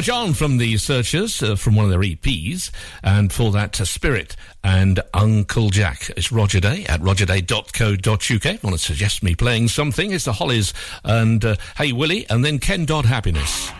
John 0.00 0.34
from 0.34 0.58
the 0.58 0.76
Searchers 0.76 1.42
uh, 1.42 1.56
from 1.56 1.74
one 1.74 1.84
of 1.84 1.90
their 1.90 2.00
EPs, 2.00 2.70
and 3.02 3.32
for 3.32 3.50
that, 3.52 3.80
uh, 3.80 3.84
Spirit 3.84 4.36
and 4.62 5.00
Uncle 5.14 5.70
Jack. 5.70 6.10
It's 6.16 6.30
Roger 6.30 6.60
Day 6.60 6.84
at 6.86 7.00
rogerday.co.uk. 7.00 8.20
If 8.20 8.44
you 8.44 8.58
want 8.62 8.78
to 8.78 8.78
suggest 8.78 9.22
me 9.22 9.34
playing 9.34 9.68
something, 9.68 10.12
it's 10.12 10.24
the 10.24 10.32
Hollies 10.32 10.72
and 11.04 11.44
uh, 11.44 11.56
Hey 11.76 11.92
Willie, 11.92 12.26
and 12.30 12.44
then 12.44 12.58
Ken 12.58 12.84
Dodd 12.84 13.04
Happiness. 13.04 13.70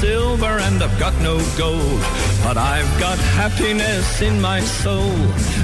Silver 0.00 0.60
and 0.66 0.82
I've 0.82 0.98
got 0.98 1.14
no 1.22 1.40
gold, 1.56 2.00
but 2.44 2.56
I've 2.56 2.92
got 3.00 3.18
happiness 3.40 4.20
in 4.20 4.40
my 4.40 4.60
soul. 4.60 5.16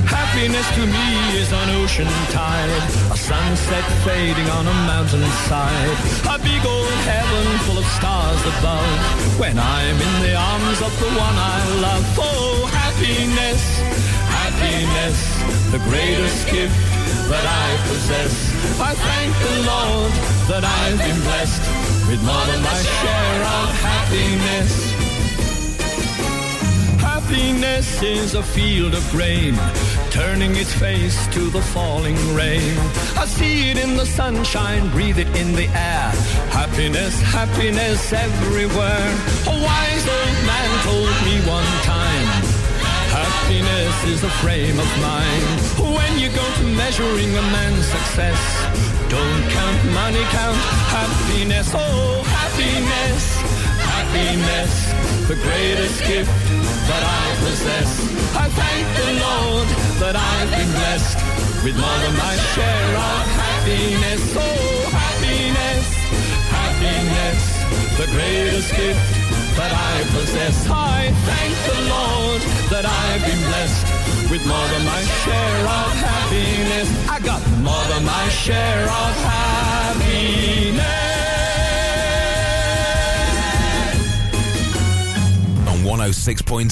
Happiness 0.08 0.66
to 0.76 0.82
me 0.86 1.08
is 1.36 1.52
an 1.52 1.68
ocean 1.80 2.08
tide, 2.32 2.82
a 3.12 3.16
sunset 3.16 3.84
fading 4.04 4.48
on 4.56 4.64
a 4.66 4.76
mountainside, 4.88 5.96
a 6.32 6.38
big 6.40 6.62
old 6.64 6.96
heaven 7.12 7.46
full 7.64 7.78
of 7.78 7.86
stars 7.98 8.40
above. 8.54 8.92
When 9.38 9.58
I'm 9.58 9.96
in 10.08 10.14
the 10.24 10.34
arms 10.34 10.80
of 10.80 10.92
the 11.02 11.10
one 11.12 11.36
I 11.36 11.60
love, 11.84 12.06
oh 12.18 12.66
happiness, 12.72 13.62
happiness, 14.40 15.18
the 15.72 15.80
greatest 15.90 16.48
gift 16.48 16.80
that 17.28 17.44
I 17.44 17.68
possess. 17.88 18.34
I 18.80 18.92
thank 18.94 19.32
the 19.46 19.56
Lord 19.68 20.12
that 20.48 20.64
I've 20.64 20.98
been 20.98 21.20
blessed 21.20 21.91
with 22.12 22.24
more 22.26 22.44
than 22.44 22.62
my 22.62 22.82
share 23.00 23.40
of 23.56 23.68
happiness. 23.88 24.72
Happiness 27.00 28.02
is 28.02 28.34
a 28.34 28.42
field 28.42 28.92
of 28.92 29.02
grain, 29.10 29.54
turning 30.10 30.54
its 30.56 30.74
face 30.74 31.26
to 31.28 31.48
the 31.48 31.62
falling 31.74 32.18
rain. 32.34 32.76
I 33.16 33.24
see 33.24 33.70
it 33.70 33.78
in 33.78 33.96
the 33.96 34.04
sunshine, 34.04 34.90
breathe 34.90 35.18
it 35.18 35.30
in 35.34 35.54
the 35.54 35.68
air. 35.92 36.08
Happiness, 36.60 37.14
happiness 37.22 38.12
everywhere. 38.12 39.08
A 39.54 39.56
wise 39.68 40.04
old 40.16 40.38
man 40.52 40.70
told 40.88 41.16
me 41.26 41.36
one 41.48 41.72
time. 41.96 42.28
Happiness 43.20 43.96
is 44.14 44.22
a 44.22 44.32
frame 44.42 44.78
of 44.78 44.90
mind. 45.00 45.46
When 45.96 46.12
you 46.18 46.28
go 46.28 46.46
to 46.58 46.64
measuring 46.76 47.30
a 47.42 47.44
man's 47.56 47.86
success, 47.86 48.81
don't 49.12 49.44
count 49.50 49.80
money, 49.92 50.24
count 50.32 50.56
happiness. 50.88 51.68
Oh, 51.74 52.24
happiness, 52.40 53.22
happiness, 53.92 54.72
the 55.28 55.36
greatest 55.36 55.98
gift 56.08 56.32
that 56.88 57.02
I 57.20 57.24
possess. 57.44 57.90
I 58.44 58.46
thank 58.60 58.84
the 59.00 59.10
Lord 59.26 59.68
that 60.00 60.16
I've 60.16 60.50
been 60.56 60.72
blessed 60.80 61.18
with 61.64 61.76
more 61.76 61.98
than 62.04 62.16
my 62.16 62.36
share 62.56 62.88
of 63.12 63.24
happiness. 63.44 64.22
Oh, 64.32 64.80
happiness, 65.04 65.84
happiness, 66.58 67.40
the 68.00 68.08
greatest 68.16 68.74
gift 68.74 69.21
that 69.62 69.72
I 69.92 69.96
possess. 70.16 70.56
I 70.68 71.10
thank 71.30 71.54
the 71.70 71.80
Lord 71.94 72.42
that 72.72 72.84
I've 72.84 73.22
been 73.22 73.42
blessed 73.50 73.86
with 74.30 74.42
more 74.46 74.66
than 74.72 74.84
my 74.84 75.02
share 75.22 75.60
of 75.80 75.92
happiness. 76.10 76.88
I 77.08 77.18
got 77.20 77.40
more 77.68 77.84
than 77.92 78.04
my 78.04 78.28
share 78.28 78.84
of 78.84 79.12
happiness. 79.30 80.62
on 85.72 85.78
106.7 85.98 86.70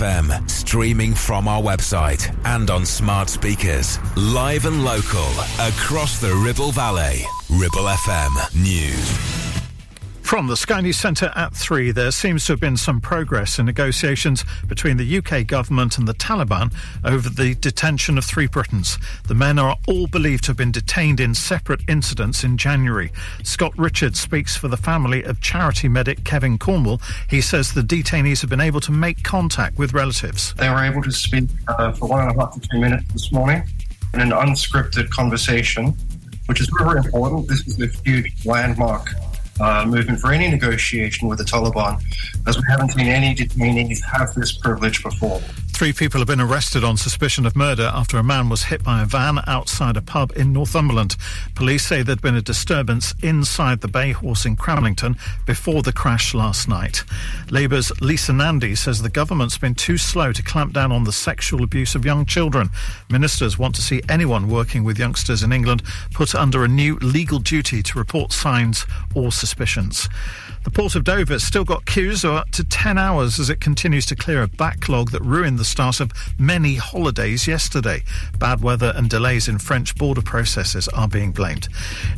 FM, 0.00 0.50
streaming 0.50 1.14
from 1.14 1.46
our 1.46 1.62
website 1.62 2.34
and 2.44 2.70
on 2.70 2.84
smart 2.84 3.28
speakers, 3.30 3.98
live 4.16 4.66
and 4.66 4.84
local 4.84 5.30
across 5.60 6.20
the 6.20 6.34
Ribble 6.44 6.72
Valley. 6.72 7.24
Ribble 7.50 7.88
FM 8.06 8.32
News. 8.62 9.31
From 10.32 10.46
the 10.46 10.56
Sky 10.56 10.80
News 10.80 10.96
Centre 10.96 11.30
at 11.36 11.54
3, 11.54 11.90
there 11.90 12.10
seems 12.10 12.46
to 12.46 12.54
have 12.54 12.60
been 12.60 12.78
some 12.78 13.02
progress 13.02 13.58
in 13.58 13.66
negotiations 13.66 14.46
between 14.66 14.96
the 14.96 15.18
UK 15.18 15.46
government 15.46 15.98
and 15.98 16.08
the 16.08 16.14
Taliban 16.14 16.72
over 17.04 17.28
the 17.28 17.54
detention 17.56 18.16
of 18.16 18.24
three 18.24 18.46
Britons. 18.46 18.96
The 19.24 19.34
men 19.34 19.58
are 19.58 19.76
all 19.86 20.06
believed 20.06 20.44
to 20.44 20.52
have 20.52 20.56
been 20.56 20.72
detained 20.72 21.20
in 21.20 21.34
separate 21.34 21.82
incidents 21.86 22.44
in 22.44 22.56
January. 22.56 23.12
Scott 23.42 23.74
Richards 23.76 24.20
speaks 24.20 24.56
for 24.56 24.68
the 24.68 24.78
family 24.78 25.22
of 25.22 25.42
charity 25.42 25.86
medic 25.86 26.24
Kevin 26.24 26.56
Cornwell. 26.56 27.02
He 27.28 27.42
says 27.42 27.74
the 27.74 27.82
detainees 27.82 28.40
have 28.40 28.48
been 28.48 28.58
able 28.58 28.80
to 28.80 28.90
make 28.90 29.22
contact 29.22 29.76
with 29.76 29.92
relatives. 29.92 30.54
They 30.54 30.70
were 30.70 30.82
able 30.82 31.02
to 31.02 31.12
speak 31.12 31.50
uh, 31.68 31.92
for 31.92 32.08
one 32.08 32.26
and 32.26 32.34
a 32.34 32.40
half 32.40 32.54
to 32.54 32.68
two 32.70 32.80
minutes 32.80 33.04
this 33.12 33.32
morning 33.32 33.64
in 34.14 34.20
an 34.22 34.30
unscripted 34.30 35.10
conversation, 35.10 35.94
which 36.46 36.62
is 36.62 36.70
very 36.78 37.00
important. 37.00 37.48
This 37.48 37.68
is 37.68 37.78
a 37.82 37.88
huge 38.02 38.46
landmark 38.46 39.10
uh, 39.60 39.84
movement 39.86 40.18
for 40.20 40.32
any 40.32 40.48
negotiation 40.48 41.28
with 41.28 41.38
the 41.38 41.44
Taliban, 41.44 42.02
as 42.46 42.56
we 42.56 42.62
haven't 42.68 42.90
seen 42.90 43.08
any 43.08 43.34
detainees 43.34 44.02
have 44.04 44.34
this 44.34 44.52
privilege 44.52 45.02
before. 45.02 45.40
Three 45.72 45.92
people 45.92 46.20
have 46.20 46.28
been 46.28 46.40
arrested 46.40 46.84
on 46.84 46.96
suspicion 46.96 47.44
of 47.44 47.56
murder 47.56 47.90
after 47.92 48.16
a 48.16 48.22
man 48.22 48.48
was 48.48 48.64
hit 48.64 48.84
by 48.84 49.02
a 49.02 49.06
van 49.06 49.40
outside 49.48 49.96
a 49.96 50.02
pub 50.02 50.30
in 50.36 50.52
Northumberland. 50.52 51.16
Police 51.56 51.84
say 51.84 52.02
there'd 52.02 52.22
been 52.22 52.36
a 52.36 52.42
disturbance 52.42 53.14
inside 53.20 53.80
the 53.80 53.88
Bay 53.88 54.12
Horse 54.12 54.44
in 54.44 54.54
Cramlington 54.54 55.18
before 55.44 55.82
the 55.82 55.92
crash 55.92 56.34
last 56.34 56.68
night. 56.68 57.02
Labour's 57.50 57.90
Lisa 58.00 58.32
Nandy 58.32 58.76
says 58.76 59.02
the 59.02 59.08
government's 59.08 59.58
been 59.58 59.74
too 59.74 59.98
slow 59.98 60.30
to 60.32 60.42
clamp 60.42 60.72
down 60.72 60.92
on 60.92 61.02
the 61.02 61.12
sexual 61.12 61.64
abuse 61.64 61.96
of 61.96 62.04
young 62.04 62.26
children. 62.26 62.70
Ministers 63.10 63.58
want 63.58 63.74
to 63.74 63.82
see 63.82 64.02
anyone 64.08 64.48
working 64.48 64.84
with 64.84 65.00
youngsters 65.00 65.42
in 65.42 65.52
England 65.52 65.82
put 66.12 66.32
under 66.34 66.62
a 66.62 66.68
new 66.68 66.96
legal 66.98 67.40
duty 67.40 67.82
to 67.82 67.98
report 67.98 68.30
signs 68.30 68.86
or 69.16 69.32
suspicions. 69.32 70.08
The 70.64 70.70
Port 70.70 70.94
of 70.94 71.02
Dover 71.02 71.40
still 71.40 71.64
got 71.64 71.86
queues 71.86 72.22
of 72.24 72.34
up 72.34 72.50
to 72.52 72.62
10 72.62 72.96
hours 72.96 73.40
as 73.40 73.50
it 73.50 73.60
continues 73.60 74.06
to 74.06 74.14
clear 74.14 74.42
a 74.42 74.46
backlog 74.46 75.10
that 75.10 75.20
ruined 75.22 75.58
the 75.58 75.64
start 75.64 75.98
of 75.98 76.12
many 76.38 76.76
holidays 76.76 77.48
yesterday. 77.48 78.04
Bad 78.38 78.62
weather 78.62 78.92
and 78.94 79.10
delays 79.10 79.48
in 79.48 79.58
French 79.58 79.96
border 79.96 80.22
processes 80.22 80.86
are 80.88 81.08
being 81.08 81.32
blamed. 81.32 81.68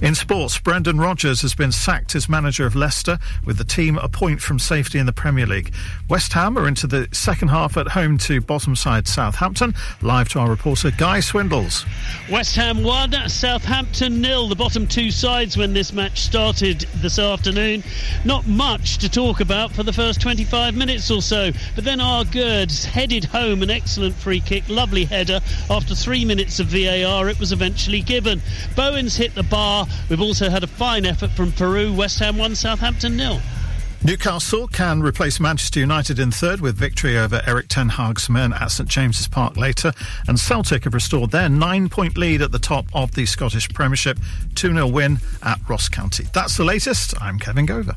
In 0.03 0.15
sports, 0.15 0.59
Brendan 0.59 0.99
Rodgers 0.99 1.41
has 1.41 1.55
been 1.55 1.73
sacked 1.73 2.15
as 2.15 2.29
manager 2.29 2.67
of 2.67 2.77
Leicester 2.77 3.19
with 3.47 3.57
the 3.57 3.65
team 3.65 3.97
a 3.97 4.09
point 4.09 4.43
from 4.43 4.59
safety 4.59 4.99
in 4.99 5.07
the 5.07 5.13
Premier 5.13 5.47
League. 5.47 5.73
West 6.11 6.35
Ham 6.35 6.59
are 6.59 6.69
into 6.69 6.87
the 6.87 7.09
second 7.13 7.49
half 7.49 7.79
at 7.79 7.89
home 7.89 8.19
to 8.19 8.43
bottom 8.43 8.77
side 8.77 9.09
Southampton. 9.09 9.75
Live 10.03 10.29
to 10.31 10.39
our 10.39 10.51
reporter 10.51 10.91
Guy 10.91 11.19
Swindells. 11.19 11.87
West 12.31 12.57
Ham 12.57 12.83
1, 12.83 13.29
Southampton 13.29 14.21
nil. 14.21 14.49
The 14.49 14.55
bottom 14.55 14.87
two 14.87 15.11
sides 15.11 15.57
when 15.57 15.73
this 15.73 15.95
match 15.95 16.21
started 16.21 16.81
this 16.97 17.19
afternoon. 17.19 17.83
Not 18.25 18.34
much 18.43 18.99
to 18.99 19.09
talk 19.09 19.41
about 19.41 19.71
for 19.71 19.83
the 19.83 19.93
first 19.93 20.21
25 20.21 20.75
minutes 20.75 21.11
or 21.11 21.23
so. 21.23 21.53
But 21.75 21.85
then 21.85 22.01
Aguerd's 22.01 22.85
headed 22.85 23.25
home 23.25 23.63
an 23.63 23.71
excellent 23.71 24.15
free 24.17 24.41
kick, 24.41 24.69
lovely 24.69 25.05
header. 25.05 25.41
After 25.71 25.95
three 25.95 26.25
minutes 26.25 26.59
of 26.59 26.67
VAR, 26.67 27.29
it 27.29 27.39
was 27.39 27.53
eventually 27.53 28.01
given. 28.01 28.43
Bowens 28.75 29.17
hit 29.17 29.35
the 29.35 29.43
bar. 29.45 29.87
We've 30.11 30.21
also 30.21 30.51
had 30.51 30.65
a 30.65 30.67
fine 30.67 31.07
effort 31.07 31.31
from 31.31 31.53
Peru. 31.53 31.93
West 31.95 32.19
Ham 32.19 32.37
1, 32.37 32.57
Southampton 32.57 33.17
nil. 33.17 33.41
Newcastle 34.03 34.69
can 34.69 35.01
replace 35.01 35.41
Manchester 35.41 35.81
United 35.81 36.19
in 36.19 36.31
third 36.31 36.61
with 36.61 36.77
victory 36.77 37.17
over 37.17 37.41
Erik 37.47 37.69
Ten 37.69 37.89
Hag's 37.89 38.29
men 38.29 38.53
at 38.53 38.71
St 38.71 38.87
James's 38.87 39.29
Park 39.29 39.57
later. 39.57 39.93
And 40.29 40.39
Celtic 40.39 40.85
have 40.85 40.93
restored 40.93 41.31
their 41.31 41.49
nine 41.49 41.89
point 41.89 42.19
lead 42.19 42.43
at 42.43 42.53
the 42.53 42.59
top 42.59 42.85
of 42.93 43.15
the 43.15 43.25
Scottish 43.25 43.71
Premiership. 43.71 44.19
2 44.57 44.75
0 44.75 44.89
win 44.89 45.21
at 45.43 45.59
Ross 45.69 45.89
County. 45.89 46.27
That's 46.35 46.59
the 46.59 46.65
latest. 46.65 47.15
I'm 47.23 47.39
Kevin 47.39 47.67
Gover. 47.67 47.97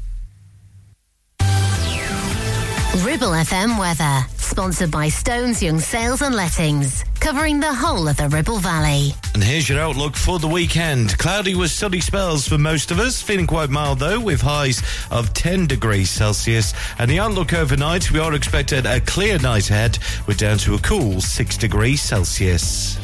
Ribble 3.06 3.30
FM 3.30 3.80
weather, 3.80 4.26
sponsored 4.38 4.92
by 4.92 5.10
Stones 5.10 5.62
Young 5.62 5.80
Sales 5.80 6.22
and 6.22 6.34
Lettings, 6.34 7.04
covering 7.20 7.60
the 7.60 7.74
whole 7.74 8.08
of 8.08 8.18
the 8.18 8.28
Ribble 8.30 8.60
Valley. 8.60 9.14
And 9.34 9.44
here's 9.44 9.70
your 9.70 9.80
outlook 9.80 10.16
for 10.16 10.40
the 10.40 10.48
weekend. 10.48 11.18
Cloudy 11.18 11.54
with 11.54 11.70
sunny 11.72 12.00
spells 12.00 12.48
for 12.48 12.58
most 12.58 12.90
of 12.90 13.00
us, 13.00 13.22
feeling 13.22 13.46
quite 13.46 13.70
mild 13.70 14.00
though, 14.00 14.20
with 14.20 14.42
highs 14.42 14.82
of 15.12 15.34
10 15.34 15.68
degrees 15.68 16.10
Celsius. 16.10 16.74
And 16.98 17.10
the 17.10 17.20
outlook 17.20 17.54
overnight, 17.54 18.12
we 18.12 18.20
are 18.20 18.34
expected 18.34 18.86
a 18.86 19.00
clear 19.02 19.38
night 19.40 19.70
ahead. 19.70 20.00
We're 20.28 20.34
down 20.34 20.58
to 20.60 20.76
a 20.76 20.80
cool 20.80 21.22
6 21.22 21.58
degrees 21.58 22.02
Celsius. 22.02 22.98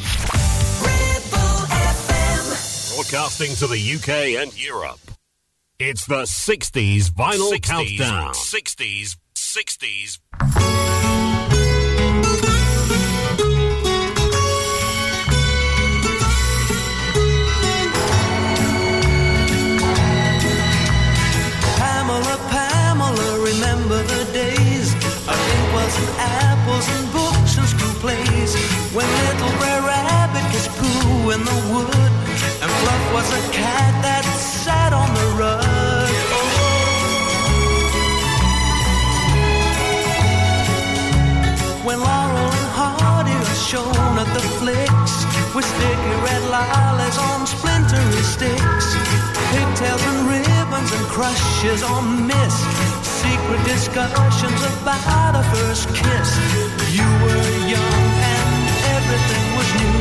Ribble 0.82 1.66
FM 1.66 2.94
Broadcasting 2.96 3.54
to 3.56 3.66
the 3.66 3.94
UK 3.94 4.42
and 4.42 4.58
Europe. 4.60 4.98
It's 5.78 6.06
the 6.06 6.22
60s 6.22 7.10
vinyl 7.10 7.52
60s, 7.52 7.62
countdown. 7.62 8.32
60s, 8.32 9.16
60s. 9.54 10.18
Pamela, 21.78 22.36
Pamela, 22.50 23.38
remember 23.38 24.02
the 24.02 24.24
days. 24.32 24.92
Of 25.30 25.38
inkwells 25.54 25.96
and 26.02 26.10
apples 26.18 26.88
and 26.88 27.12
books 27.12 27.56
and 27.56 27.68
school 27.68 27.94
plays. 28.02 28.56
When 28.92 29.06
little 29.06 29.52
Brer 29.58 29.82
Rabbit 29.86 30.50
kissed 30.50 30.70
Pooh 30.70 31.30
in 31.30 31.44
the 31.44 31.58
wood 31.70 32.03
lilacs 46.54 47.18
on 47.18 47.46
splintery 47.46 48.22
sticks, 48.22 48.86
pigtails 49.50 50.02
and 50.10 50.20
ribbons 50.30 50.90
and 50.96 51.06
crushes 51.10 51.82
on 51.82 52.26
mist, 52.30 52.62
secret 53.02 53.62
discussions 53.66 54.60
about 54.70 55.34
a 55.34 55.44
first 55.54 55.88
kiss. 55.98 56.30
You 56.94 57.08
were 57.22 57.46
young 57.74 58.06
and 58.38 58.54
everything 58.94 59.46
was 59.58 59.68
new, 59.82 59.98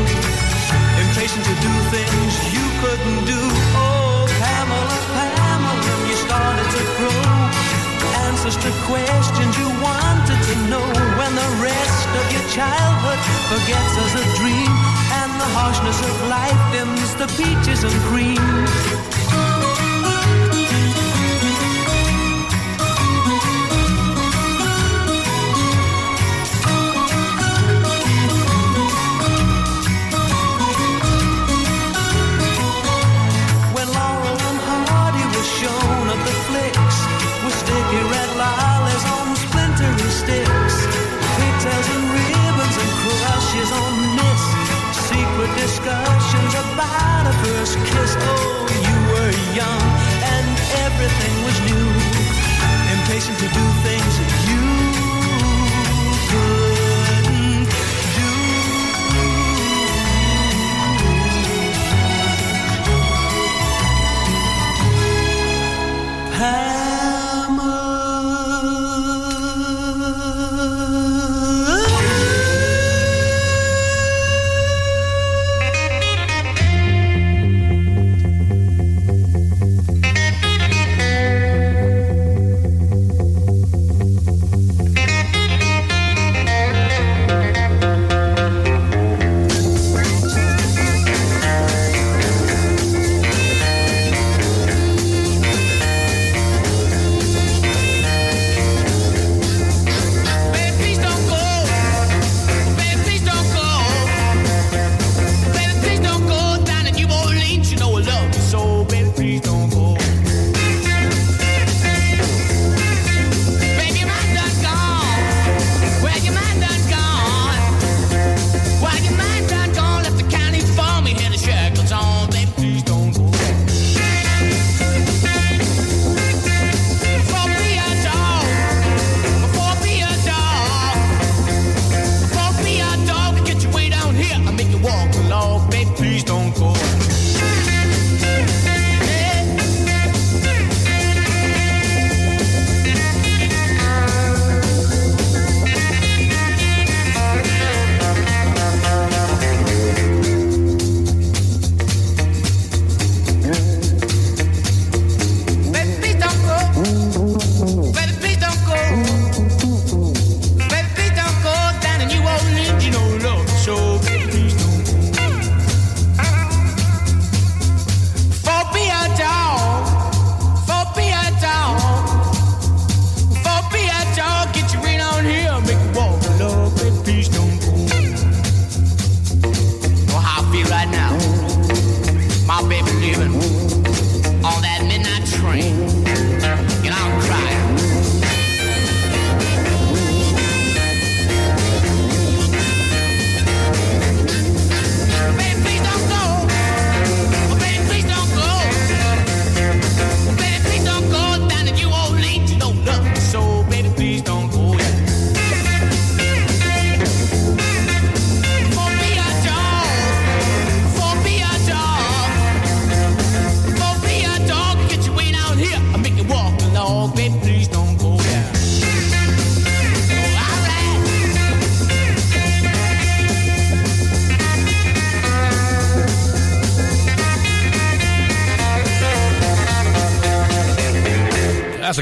impatient 1.02 1.44
to 1.50 1.56
do 1.58 1.74
things 1.96 2.32
you 2.54 2.66
couldn't 2.82 3.22
do. 3.34 3.42
Oh, 3.74 4.30
Pamela, 4.38 4.98
Pamela, 5.18 5.74
when 5.86 6.02
you 6.10 6.18
started 6.28 6.68
to 6.78 6.84
grow. 7.02 7.24
Answers 8.30 8.58
to 8.62 8.72
questions 8.86 9.54
you 9.58 9.70
wanted 9.82 10.40
to 10.50 10.56
know. 10.70 10.86
When 11.18 11.34
the 11.34 11.50
rest 11.66 12.10
of 12.20 12.26
your 12.30 12.46
childhood 12.58 13.20
forgets 13.50 13.94
as 14.06 14.14
a 14.22 14.26
dream 14.38 14.93
the 15.44 15.50
harshness 15.50 16.00
of 16.00 16.16
life 16.30 16.62
dims 16.72 17.16
the 17.16 17.28
peaches 17.36 17.84
and 17.84 17.94
cream. 18.08 19.03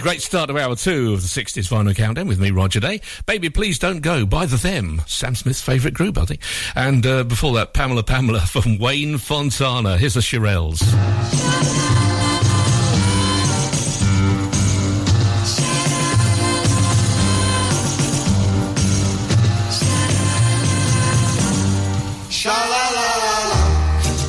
A 0.01 0.03
great 0.03 0.23
start 0.23 0.49
to 0.49 0.57
hour 0.57 0.75
two 0.75 1.13
of 1.13 1.21
the 1.21 1.27
60s 1.27 1.69
vinyl 1.69 1.95
countdown 1.95 2.27
with 2.27 2.39
me, 2.39 2.49
Roger 2.49 2.79
Day. 2.79 3.01
Baby, 3.27 3.51
please 3.51 3.77
don't 3.77 3.99
go 3.99 4.25
by 4.25 4.47
the 4.47 4.57
Them, 4.57 5.03
Sam 5.05 5.35
Smith's 5.35 5.61
favourite 5.61 5.93
group, 5.93 6.17
I 6.17 6.25
think. 6.25 6.41
And 6.73 7.05
uh, 7.05 7.23
before 7.23 7.53
that, 7.53 7.75
Pamela 7.75 8.01
Pamela 8.01 8.39
from 8.47 8.79
Wayne 8.79 9.19
Fontana. 9.19 9.99
Here's 9.99 10.15
the 10.15 10.21
Shirelles. 10.21 10.81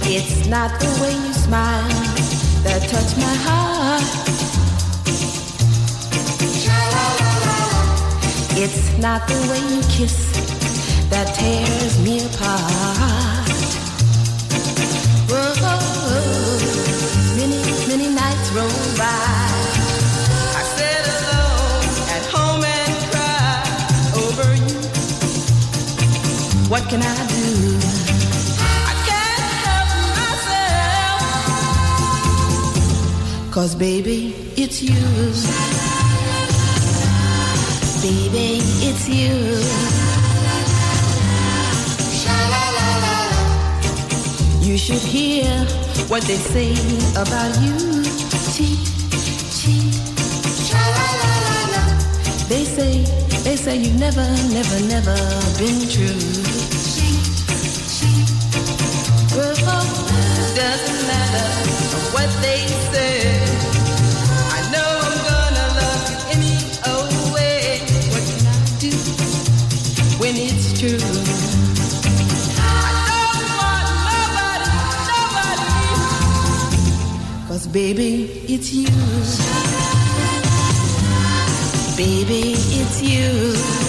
It's 0.04 0.46
not 0.48 0.78
the 0.78 1.00
way 1.00 1.14
you 1.14 1.32
smile 1.32 1.88
that 2.64 2.86
touch 2.90 3.16
my 3.16 3.34
heart. 3.36 3.61
It's 8.64 8.96
not 8.98 9.26
the 9.26 9.34
way 9.50 9.58
you 9.74 9.82
kiss 9.90 10.14
that 11.10 11.34
tears 11.34 11.98
me 12.04 12.20
apart. 12.20 13.48
Whoa, 15.28 15.78
many, 17.40 17.60
many 17.88 18.08
nights 18.14 18.52
roll 18.52 18.70
by. 18.96 19.02
I 20.58 20.62
sit 20.76 21.04
alone 21.18 21.86
at 22.16 22.24
home 22.34 22.62
and 22.62 22.94
cry 23.10 23.66
over 24.22 24.48
you. 24.54 24.78
What 26.70 26.84
can 26.88 27.02
I 27.02 27.18
do? 27.34 27.44
I 28.62 28.94
can't 29.08 29.42
help 29.66 29.88
myself. 33.42 33.52
Cause 33.52 33.74
baby, 33.74 34.36
it's 34.56 34.80
you. 34.80 35.71
Baby, 38.02 38.58
it's 38.82 39.08
you. 39.08 39.32
You 44.60 44.76
should 44.76 44.98
hear 44.98 45.46
what 46.08 46.22
they 46.24 46.34
say 46.34 46.72
about 47.12 47.54
you. 47.62 48.02
Cheat, 48.54 48.82
cheat. 49.54 49.94
They 52.48 52.64
say, 52.64 53.04
they 53.44 53.54
say 53.54 53.76
you've 53.76 54.00
never, 54.00 54.26
never, 54.50 54.80
never 54.88 55.16
been 55.58 55.86
true. 55.88 56.18
Well, 59.36 59.54
doesn't 60.56 61.06
matter 61.06 61.46
what 62.12 62.28
they 62.42 62.66
say. 62.90 63.81
Cause 77.46 77.68
baby, 77.68 78.42
it's 78.48 78.72
you. 78.72 78.88
Baby, 81.96 82.54
it's 82.80 83.00
you. 83.00 83.81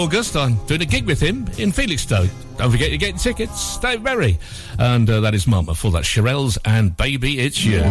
August, 0.00 0.34
I'm 0.34 0.54
doing 0.64 0.80
a 0.80 0.86
gig 0.86 1.04
with 1.04 1.20
him 1.20 1.46
in 1.58 1.72
Felixstowe. 1.72 2.26
Don't 2.56 2.70
forget 2.70 2.88
you're 2.88 2.96
getting 2.96 3.18
tickets. 3.18 3.76
Dave 3.76 4.02
Berry. 4.02 4.38
And 4.78 5.08
uh, 5.10 5.20
that 5.20 5.34
is 5.34 5.46
Mama 5.46 5.74
for 5.74 5.90
that. 5.90 6.04
Shirelles 6.04 6.56
and 6.64 6.96
Baby 6.96 7.38
It's 7.38 7.62
You. 7.62 7.82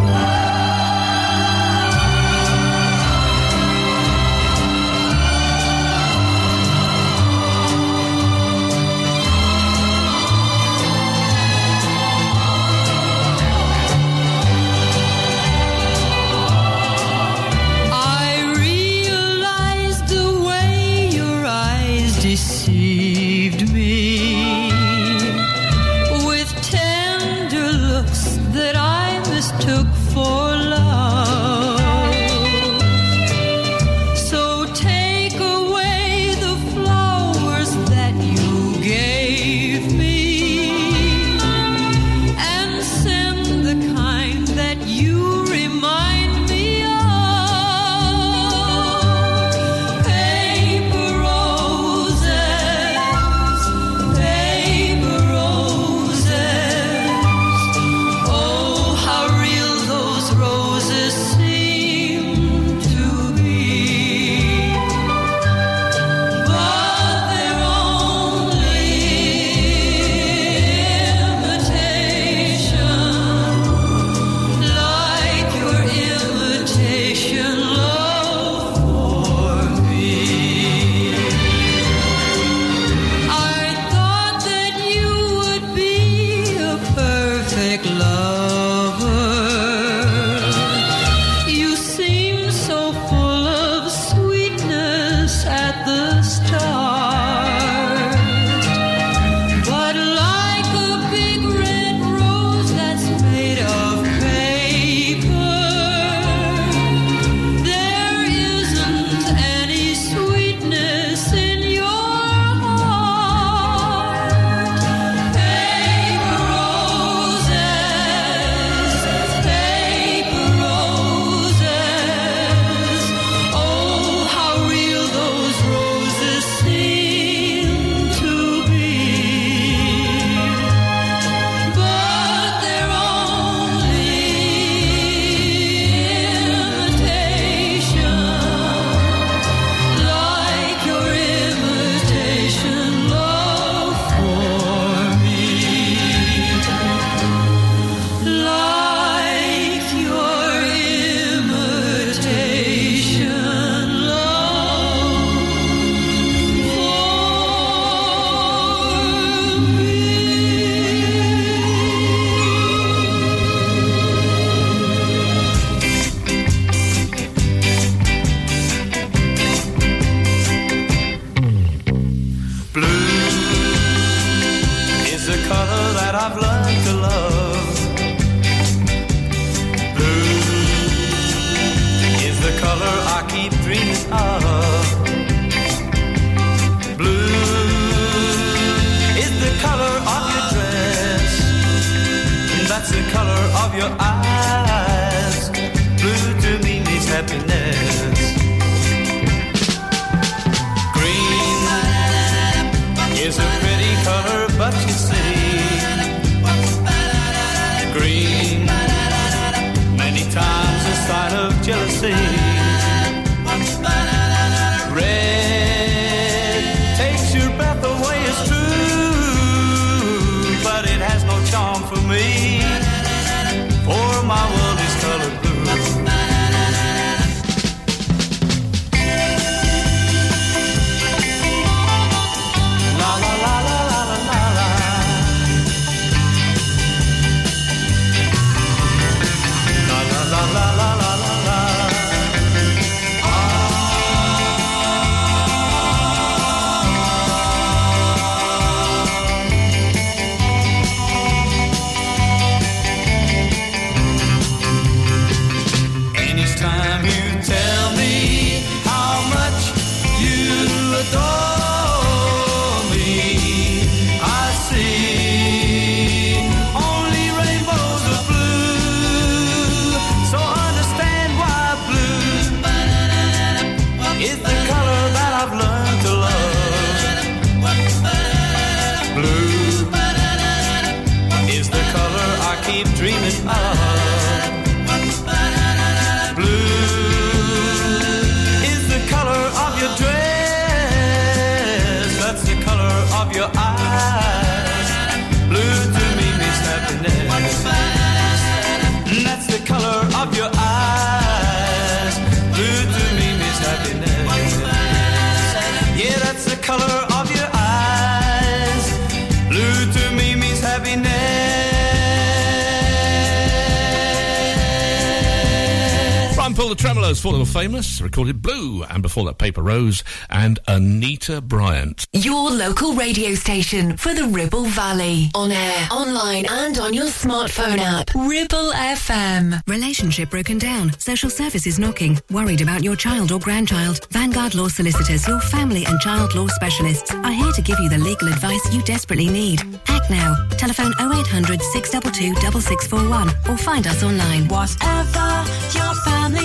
Famous, 318.19 318.33
recorded 318.33 318.41
Blue, 318.41 318.83
and 318.83 319.01
before 319.01 319.25
that 319.25 319.37
Paper 319.37 319.61
Rose 319.61 320.03
and 320.29 320.59
Anita 320.67 321.41
Bryant. 321.41 322.05
Your 322.13 322.51
local 322.51 322.93
radio 322.93 323.35
station 323.35 323.95
for 323.97 324.13
the 324.13 324.25
Ribble 324.25 324.65
Valley. 324.65 325.29
On 325.35 325.51
air, 325.51 325.87
online, 325.91 326.45
and 326.49 326.77
on 326.79 326.93
your 326.93 327.07
smartphone 327.07 327.77
app. 327.79 328.09
Ribble 328.15 328.71
FM. 328.73 329.61
Relationship 329.67 330.31
broken 330.31 330.57
down. 330.57 330.91
Social 330.99 331.29
services 331.29 331.79
knocking. 331.79 332.19
Worried 332.31 332.61
about 332.61 332.83
your 332.83 332.95
child 332.95 333.31
or 333.31 333.39
grandchild. 333.39 334.07
Vanguard 334.11 334.55
Law 334.55 334.67
Solicitors, 334.67 335.27
your 335.27 335.39
family 335.39 335.85
and 335.85 335.99
child 335.99 336.35
law 336.35 336.47
specialists, 336.47 337.13
are 337.13 337.31
here 337.31 337.53
to 337.53 337.61
give 337.61 337.79
you 337.79 337.89
the 337.89 337.97
legal 337.97 338.27
advice 338.27 338.73
you 338.73 338.81
desperately 338.83 339.29
need. 339.29 339.61
Act 339.87 340.09
now. 340.09 340.35
Telephone 340.57 340.93
0800 340.99 341.61
622 341.61 342.35
6641 342.35 343.29
or 343.49 343.57
find 343.57 343.87
us 343.87 344.03
online. 344.03 344.47
Whatever 344.47 344.89
your 344.99 345.05
family 345.05 345.38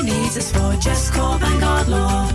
needs 0.05 0.37
us 0.37 0.53
for, 0.53 0.75
just 0.81 1.13
call 1.13 1.39
Vanguard 1.39 1.89
Law. 1.89 2.31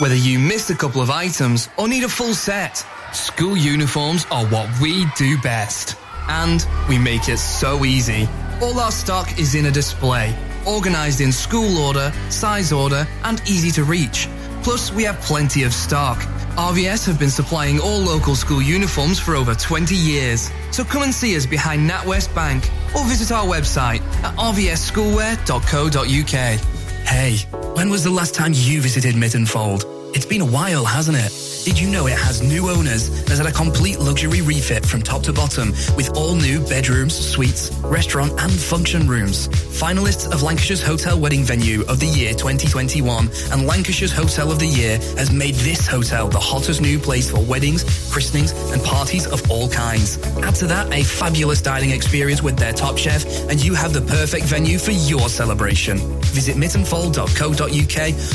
Whether 0.00 0.14
you 0.14 0.38
missed 0.38 0.70
a 0.70 0.74
couple 0.74 1.02
of 1.02 1.10
items 1.10 1.68
or 1.76 1.88
need 1.88 2.04
a 2.04 2.08
full 2.08 2.34
set, 2.34 2.84
school 3.12 3.56
uniforms 3.56 4.26
are 4.30 4.46
what 4.46 4.68
we 4.80 5.06
do 5.16 5.36
best. 5.38 5.96
And 6.28 6.64
we 6.88 6.98
make 6.98 7.28
it 7.28 7.38
so 7.38 7.84
easy. 7.84 8.28
All 8.62 8.78
our 8.78 8.92
stock 8.92 9.38
is 9.38 9.54
in 9.54 9.66
a 9.66 9.70
display, 9.70 10.36
organized 10.66 11.20
in 11.20 11.32
school 11.32 11.78
order, 11.78 12.12
size 12.30 12.72
order, 12.72 13.06
and 13.24 13.40
easy 13.48 13.70
to 13.72 13.84
reach. 13.84 14.28
Plus, 14.62 14.92
we 14.92 15.02
have 15.04 15.20
plenty 15.20 15.62
of 15.64 15.72
stock. 15.72 16.18
RVS 16.56 17.06
have 17.06 17.18
been 17.18 17.30
supplying 17.30 17.80
all 17.80 17.98
local 17.98 18.34
school 18.34 18.60
uniforms 18.60 19.18
for 19.18 19.34
over 19.36 19.54
20 19.54 19.94
years. 19.94 20.50
So 20.70 20.84
come 20.84 21.02
and 21.02 21.14
see 21.14 21.36
us 21.36 21.46
behind 21.46 21.88
NatWest 21.88 22.34
Bank 22.34 22.70
or 22.96 23.04
visit 23.04 23.30
our 23.32 23.46
website 23.46 24.00
at 24.22 24.34
rvsschoolwear.co.uk. 24.36 26.60
Hey, 27.06 27.38
when 27.78 27.90
was 27.90 28.02
the 28.02 28.10
last 28.10 28.34
time 28.34 28.50
you 28.56 28.80
visited 28.80 29.14
Mytton 29.14 29.46
Fold? 29.46 29.84
It's 30.12 30.26
been 30.26 30.40
a 30.40 30.44
while, 30.44 30.84
hasn't 30.84 31.16
it? 31.16 31.32
Did 31.64 31.78
you 31.78 31.90
know 31.90 32.06
it 32.06 32.16
has 32.16 32.42
new 32.42 32.70
owners 32.70 33.08
and 33.08 33.28
has 33.28 33.38
had 33.38 33.46
a 33.46 33.52
complete 33.52 33.98
luxury 34.00 34.40
refit 34.40 34.86
from 34.86 35.02
top 35.02 35.22
to 35.24 35.34
bottom 35.34 35.70
with 35.96 36.16
all 36.16 36.34
new 36.34 36.60
bedrooms, 36.66 37.14
suites, 37.14 37.70
restaurant 37.84 38.32
and 38.40 38.50
function 38.50 39.06
rooms? 39.06 39.48
Finalists 39.48 40.32
of 40.32 40.42
Lancashire's 40.42 40.82
Hotel 40.82 41.20
Wedding 41.20 41.44
Venue 41.44 41.82
of 41.82 42.00
the 42.00 42.06
Year 42.06 42.32
2021 42.32 43.28
and 43.52 43.66
Lancashire's 43.66 44.12
Hotel 44.12 44.50
of 44.50 44.58
the 44.58 44.66
Year 44.66 44.96
has 45.18 45.30
made 45.30 45.54
this 45.56 45.86
hotel 45.86 46.28
the 46.28 46.38
hottest 46.38 46.80
new 46.80 46.98
place 46.98 47.30
for 47.30 47.42
weddings, 47.42 47.84
christenings 48.10 48.52
and 48.72 48.82
parties 48.82 49.26
of 49.26 49.50
all 49.50 49.68
kinds. 49.68 50.16
Add 50.38 50.54
to 50.56 50.66
that 50.68 50.92
a 50.92 51.04
fabulous 51.04 51.60
dining 51.60 51.90
experience 51.90 52.42
with 52.42 52.56
their 52.56 52.72
top 52.72 52.96
chef 52.96 53.26
and 53.50 53.62
you 53.62 53.74
have 53.74 53.92
the 53.92 54.02
perfect 54.02 54.46
venue 54.46 54.78
for 54.78 54.92
your 54.92 55.28
celebration. 55.28 55.98
Visit 56.22 56.56
myttonfold.co.uk 56.56 57.67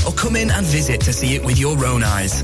or 0.05 0.13
come 0.13 0.35
in 0.35 0.51
and 0.51 0.65
visit 0.65 1.01
to 1.01 1.13
see 1.13 1.35
it 1.35 1.43
with 1.43 1.57
your 1.57 1.85
own 1.85 2.03
eyes. 2.03 2.43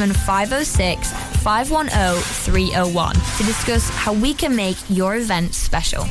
07506 0.00 1.12
510 1.42 2.22
301 2.22 3.14
to 3.14 3.44
discuss 3.44 3.88
how 3.90 4.12
we 4.12 4.32
can 4.32 4.56
make 4.56 4.76
your 4.88 5.16
event 5.16 5.54
special. 5.54 6.04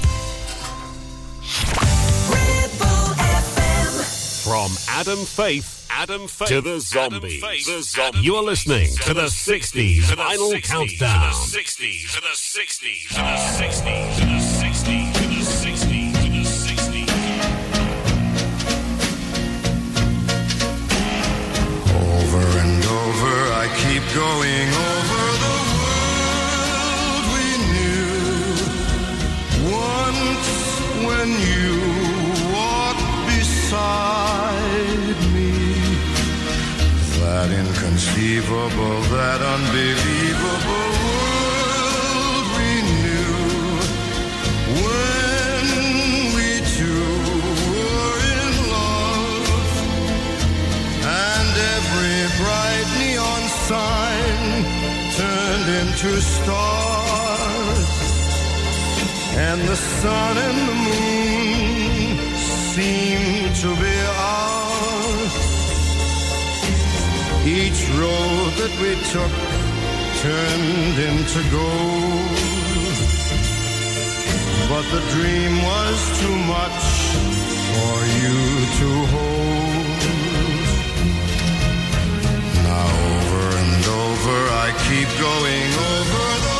From 4.44 4.72
Adam 4.90 5.20
Faith, 5.26 5.88
Adam 5.92 6.28
Faith 6.28 6.48
to 6.50 6.62
the 6.62 6.80
Zombies. 6.80 7.42
the 7.42 7.82
Zombies. 7.82 8.24
You 8.24 8.36
are 8.36 8.44
listening 8.44 8.90
to 9.06 9.14
the 9.14 9.26
60s 9.26 10.02
Vinyl 10.04 10.64
Countdown. 10.64 11.34
60s, 11.34 12.14
to 12.16 12.22
the 12.22 12.36
60s, 12.36 13.10
to 13.10 13.16
the 13.16 13.38
60s, 13.60 13.80
to 13.90 14.26
the 14.26 14.34
60s, 14.34 14.39
over, 23.20 23.52
I 23.54 23.68
keep 23.84 24.04
going 24.16 24.70
over 24.70 25.24
the 25.44 25.56
world 25.76 27.24
we 27.36 27.48
knew. 27.74 28.16
Once 29.72 30.50
when 31.08 31.30
you 31.52 31.72
walked 32.54 33.12
beside 33.28 35.20
me, 35.36 35.54
that 37.20 37.50
inconceivable, 37.52 38.98
that 39.16 39.42
unbelievable 39.56 40.88
world 41.04 42.48
we 42.58 42.72
knew. 43.04 43.36
When 44.86 45.66
we 46.36 46.50
two 46.78 47.08
were 47.72 48.18
in 48.40 48.52
love, 48.72 49.50
and 51.04 51.52
every 51.76 52.20
bright 52.40 52.89
sign 53.70 54.64
turned 55.20 55.70
into 55.82 56.10
stars, 56.22 57.90
and 59.48 59.60
the 59.72 59.76
sun 59.76 60.36
and 60.48 60.60
the 60.70 60.78
moon 60.90 62.18
seemed 62.74 63.54
to 63.64 63.70
be 63.84 63.96
ours. 64.32 65.36
Each 67.60 67.82
road 68.02 68.50
that 68.62 68.74
we 68.82 68.92
took 69.14 69.34
turned 70.24 70.98
into 71.10 71.40
gold, 71.58 72.98
but 74.72 74.86
the 74.96 75.04
dream 75.14 75.54
was 75.72 75.98
too 76.22 76.38
much 76.56 76.82
for 77.72 77.98
you 78.22 78.40
to 78.80 78.90
hold. 79.14 79.49
And 83.80 83.88
over 83.88 84.38
I 84.52 84.72
keep 84.88 85.08
going. 85.20 85.68
Over 85.74 86.40
the 86.44 86.59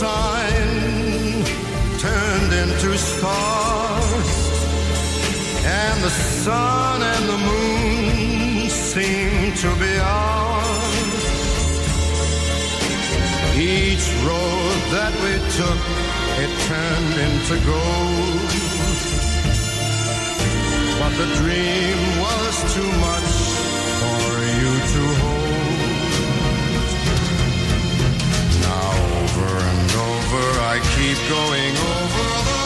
sign 0.00 1.44
turned 1.98 2.52
into 2.62 2.98
stars. 2.98 4.30
And 5.64 5.96
the 6.02 6.14
sun 6.44 7.02
and 7.14 7.24
the 7.32 7.40
moon 7.48 8.68
seemed 8.70 9.56
to 9.64 9.70
be 9.82 9.94
ours. 9.98 11.22
Each 13.56 14.06
road 14.28 14.78
that 14.96 15.14
we 15.22 15.32
took, 15.58 15.80
it 16.44 16.52
turned 16.70 17.14
into 17.26 17.54
gold. 17.72 18.50
But 21.00 21.12
the 21.20 21.28
dream 21.40 21.98
was 22.24 22.54
too 22.74 22.92
much 23.08 23.43
over. 30.24 30.60
I 30.60 30.80
keep 30.94 31.18
going 31.28 31.76
over 31.76 32.63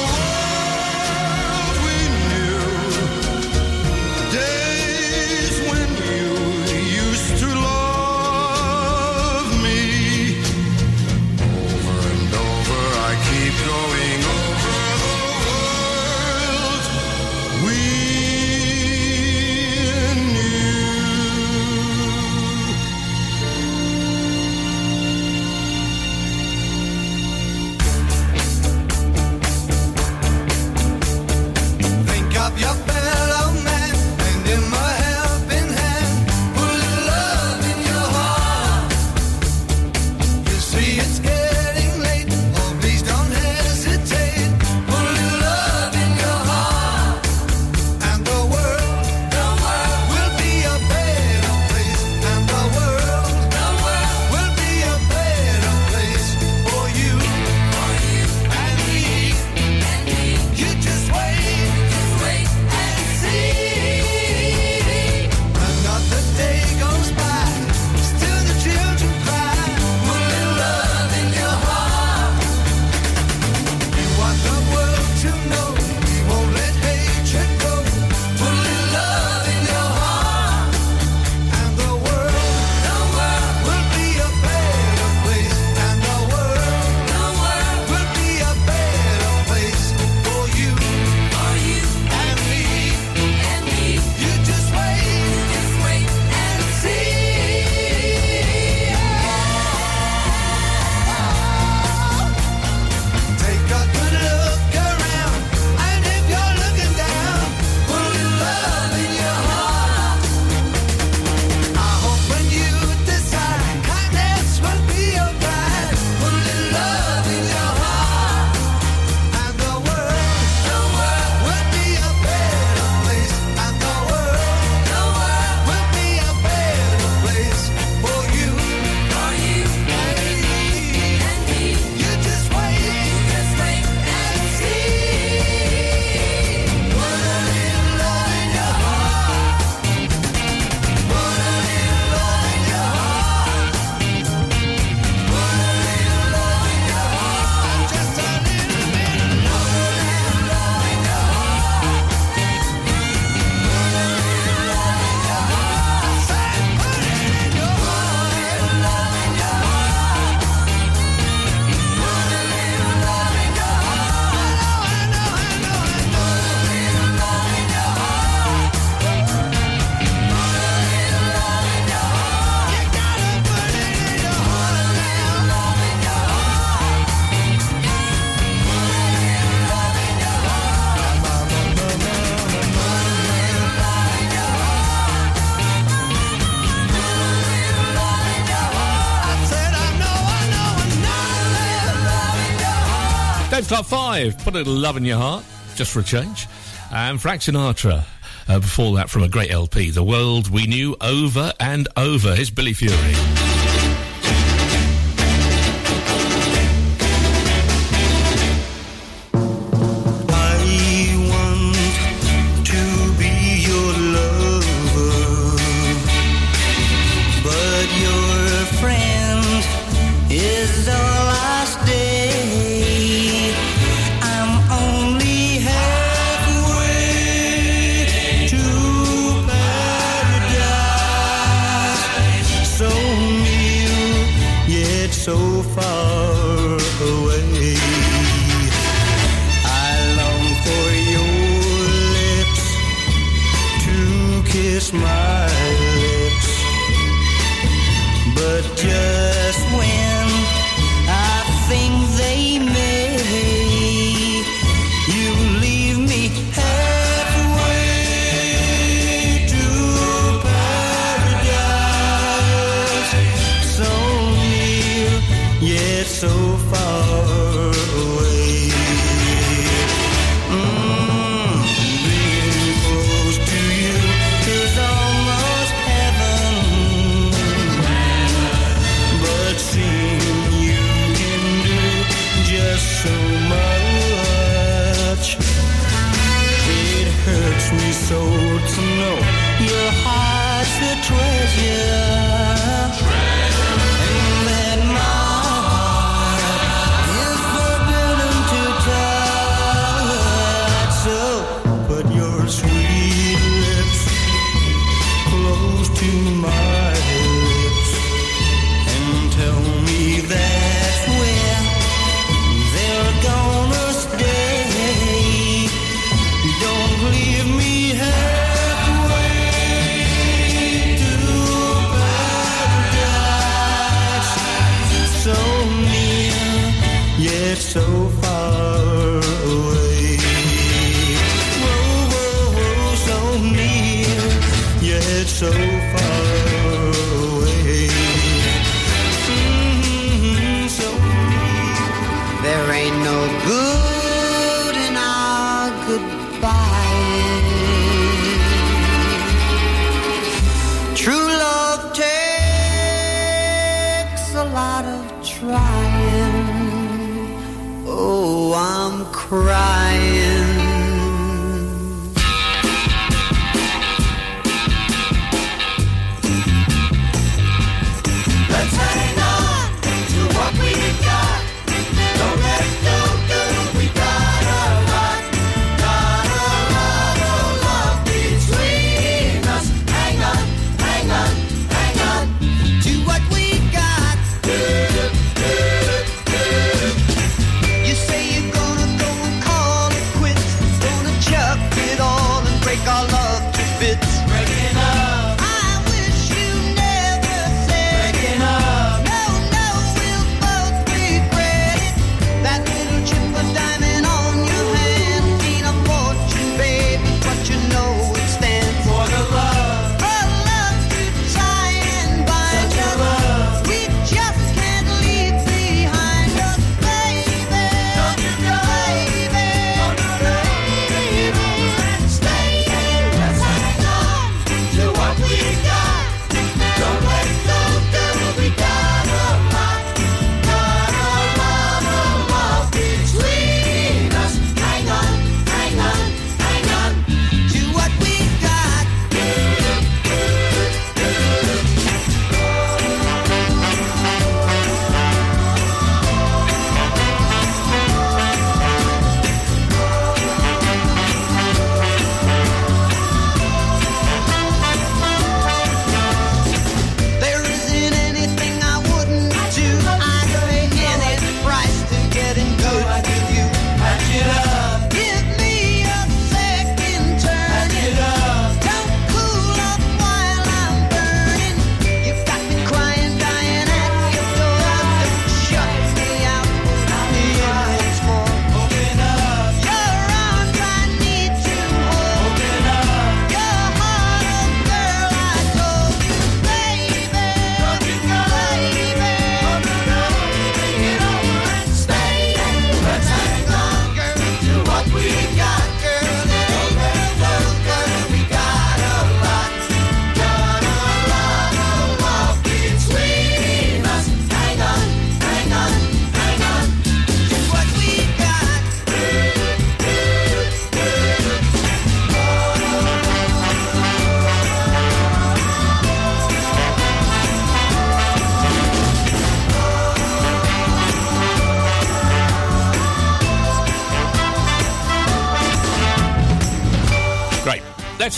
Clark 193.68 193.84
5, 193.84 194.38
put 194.38 194.54
a 194.54 194.58
little 194.58 194.72
love 194.72 194.96
in 194.96 195.04
your 195.04 195.18
heart, 195.18 195.44
just 195.74 195.92
for 195.92 196.00
a 196.00 196.02
change. 196.02 196.46
And 196.90 197.20
Frank 197.20 197.42
Sinatra, 197.42 198.02
uh, 198.48 198.60
before 198.60 198.96
that, 198.96 199.10
from 199.10 199.24
a 199.24 199.28
great 199.28 199.50
LP, 199.50 199.90
The 199.90 200.02
World 200.02 200.50
We 200.50 200.66
Knew 200.66 200.96
Over 201.02 201.52
and 201.60 201.86
Over. 201.94 202.34
Here's 202.34 202.48
Billy 202.48 202.72
Fury. 202.72 203.37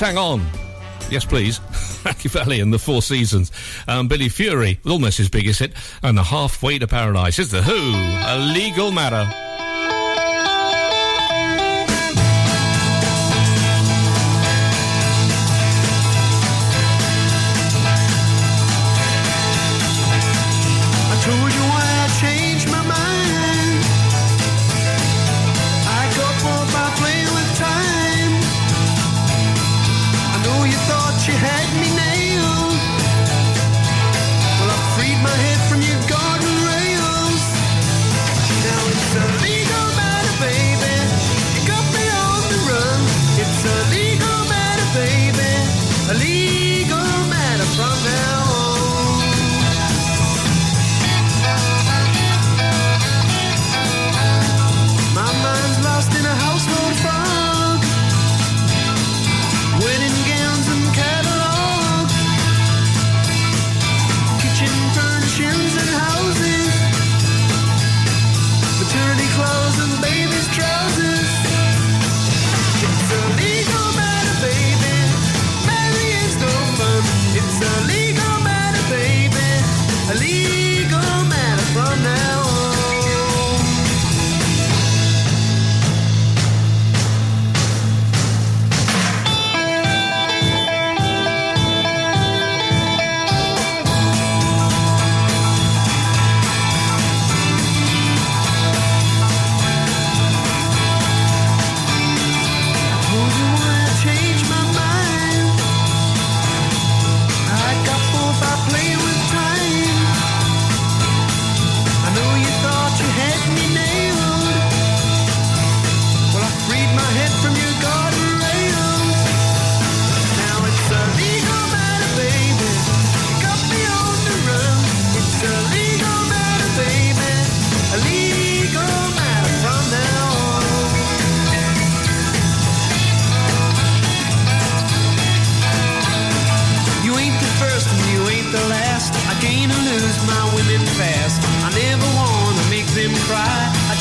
Hang 0.01 0.17
on. 0.17 0.41
Yes, 1.11 1.27
please. 1.27 1.61
Machiavelli 2.07 2.61
and 2.61 2.73
the 2.73 2.79
Four 2.79 3.03
Seasons. 3.03 3.53
Um, 3.87 4.09
Billy 4.09 4.31
Fury, 4.31 4.81
almost 4.87 5.19
his 5.19 5.29
biggest 5.29 5.59
hit, 5.59 5.75
and 6.03 6.17
the 6.17 6.23
halfway 6.23 6.79
to 6.79 6.87
paradise 6.87 7.39
is 7.39 7.51
the 7.51 7.61
Who, 7.61 7.73
a 7.75 8.39
legal 8.55 8.93
matter. 8.93 9.50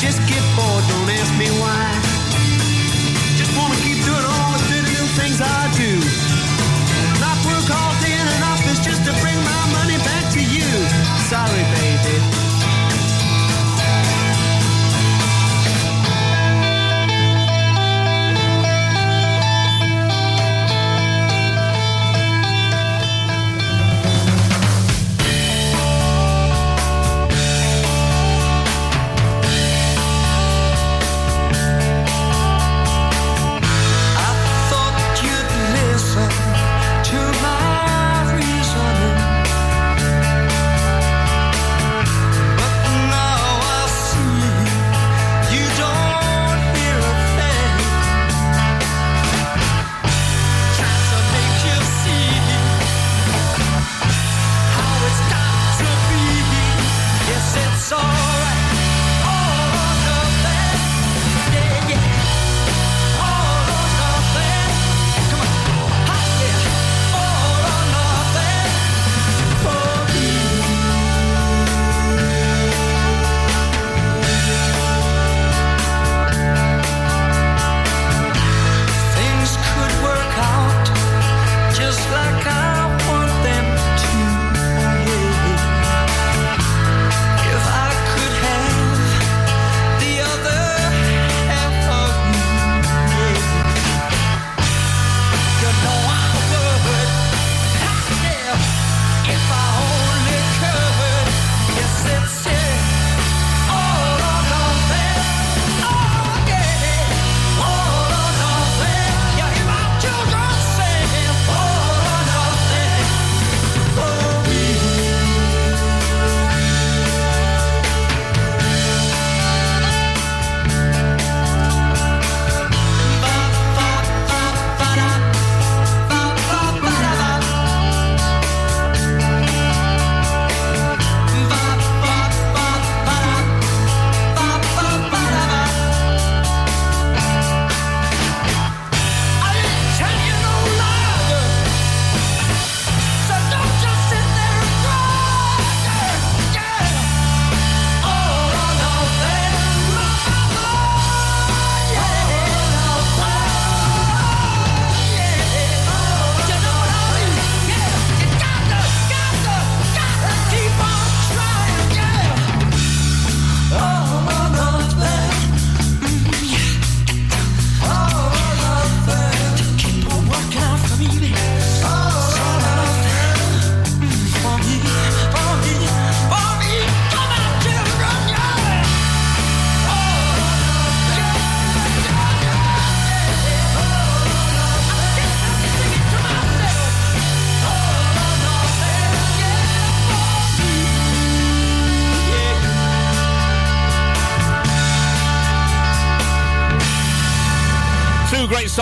just 0.00 0.18
give 0.26 0.42
bored. 0.56 0.79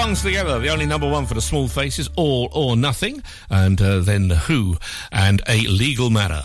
Lungs 0.08 0.22
Together, 0.22 0.58
the 0.58 0.70
only 0.70 0.86
number 0.86 1.06
one 1.06 1.26
for 1.26 1.34
the 1.34 1.42
small 1.42 1.68
faces, 1.68 2.08
All 2.16 2.48
or 2.52 2.78
Nothing, 2.78 3.22
and 3.50 3.78
uh, 3.78 3.98
then 4.00 4.30
Who, 4.30 4.78
and 5.12 5.42
A 5.46 5.66
Legal 5.66 6.08
Matter. 6.08 6.44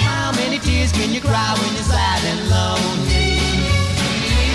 How 0.00 0.32
many 0.32 0.58
tears 0.58 0.90
can 0.92 1.12
you 1.12 1.20
cry 1.20 1.54
when 1.60 1.74
you're 1.74 1.82
sad 1.82 2.24
and 2.24 2.48
lonely? 2.48 3.36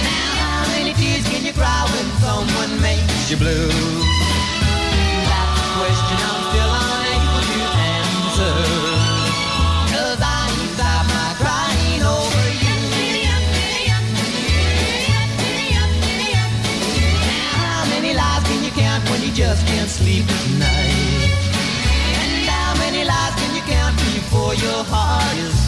Now, 0.02 0.34
how 0.42 0.68
many 0.70 0.94
tears 0.94 1.30
can 1.30 1.46
you 1.46 1.54
cry 1.54 1.86
when 1.94 2.10
someone 2.22 2.82
makes 2.82 3.30
you 3.30 3.38
blue? 3.38 4.19
just 19.60 19.72
can't 19.72 19.90
sleep 19.90 20.26
at 20.28 20.50
night. 20.60 21.32
And 22.22 22.50
how 22.50 22.74
many 22.78 23.04
lies 23.04 23.36
can 23.36 23.56
you 23.56 23.62
count 23.62 23.96
before 23.98 24.54
your 24.56 24.84
heart 24.84 25.38
is 25.38 25.59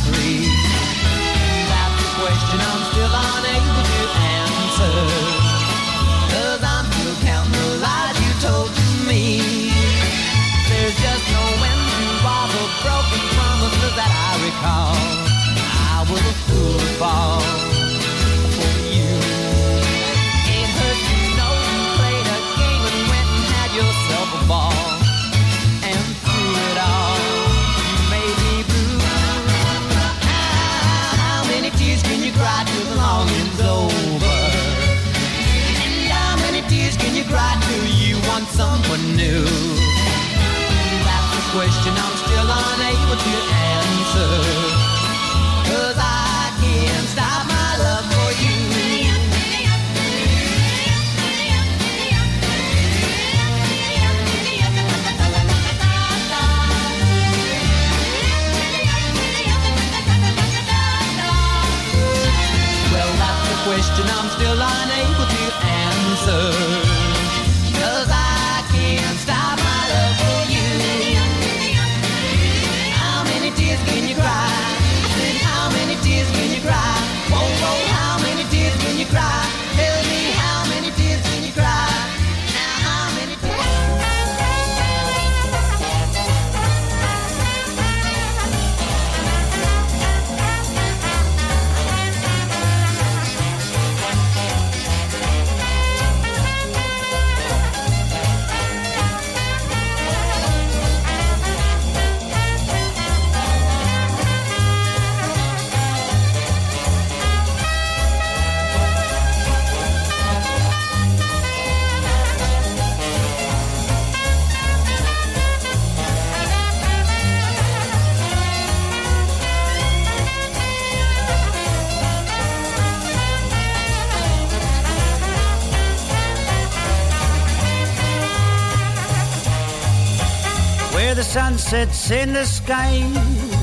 sets 131.91 132.11
in 132.11 132.33
the 132.33 132.45
sky, 132.45 132.97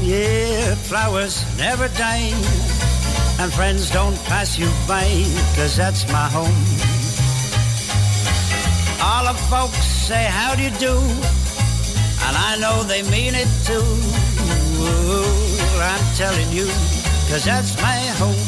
yeah, 0.02 0.74
flowers 0.74 1.44
never 1.56 1.88
die. 1.88 2.30
And 3.40 3.52
friends 3.52 3.90
don't 3.90 4.16
pass 4.24 4.58
you 4.58 4.68
by, 4.86 5.06
cause 5.56 5.76
that's 5.76 6.06
my 6.12 6.28
home. 6.28 6.58
All 9.00 9.32
the 9.32 9.38
folks 9.48 9.86
say, 10.08 10.24
how 10.24 10.54
do 10.54 10.62
you 10.62 10.70
do? 10.78 10.96
And 12.26 12.36
I 12.36 12.56
know 12.60 12.82
they 12.82 13.02
mean 13.02 13.34
it 13.34 13.48
too. 13.64 13.88
I'm 15.80 16.04
telling 16.16 16.50
you, 16.50 16.66
cause 17.30 17.44
that's 17.44 17.76
my 17.80 17.98
home, 18.20 18.42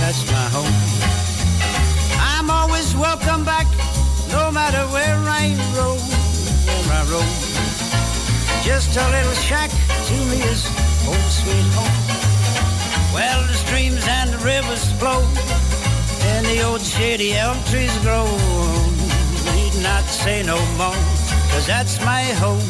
that's 0.00 0.24
my 0.30 0.46
home. 0.56 0.74
I'm 2.18 2.50
always 2.50 2.96
welcome 2.96 3.44
back, 3.44 3.66
no 4.30 4.50
matter 4.50 4.82
where 4.94 5.18
I 5.18 5.54
roam, 5.76 6.00
where 6.86 7.02
I 7.02 7.10
roam. 7.10 7.49
Just 8.70 8.96
a 8.96 9.10
little 9.10 9.34
shack 9.34 9.68
to 9.68 10.14
me 10.30 10.38
is 10.46 10.64
home 11.04 11.28
sweet 11.28 11.66
home. 11.74 11.98
Well, 13.12 13.44
the 13.48 13.54
streams 13.54 14.06
and 14.06 14.30
the 14.30 14.38
rivers 14.38 14.92
flow, 14.92 15.26
and 16.30 16.46
the 16.46 16.62
old 16.62 16.80
shady 16.80 17.34
elm 17.34 17.58
trees 17.64 17.92
grow. 17.98 18.26
Need 19.56 19.74
not 19.82 20.04
say 20.04 20.44
no 20.44 20.56
more, 20.78 21.02
cause 21.50 21.66
that's 21.66 21.98
my 22.04 22.22
home, 22.38 22.62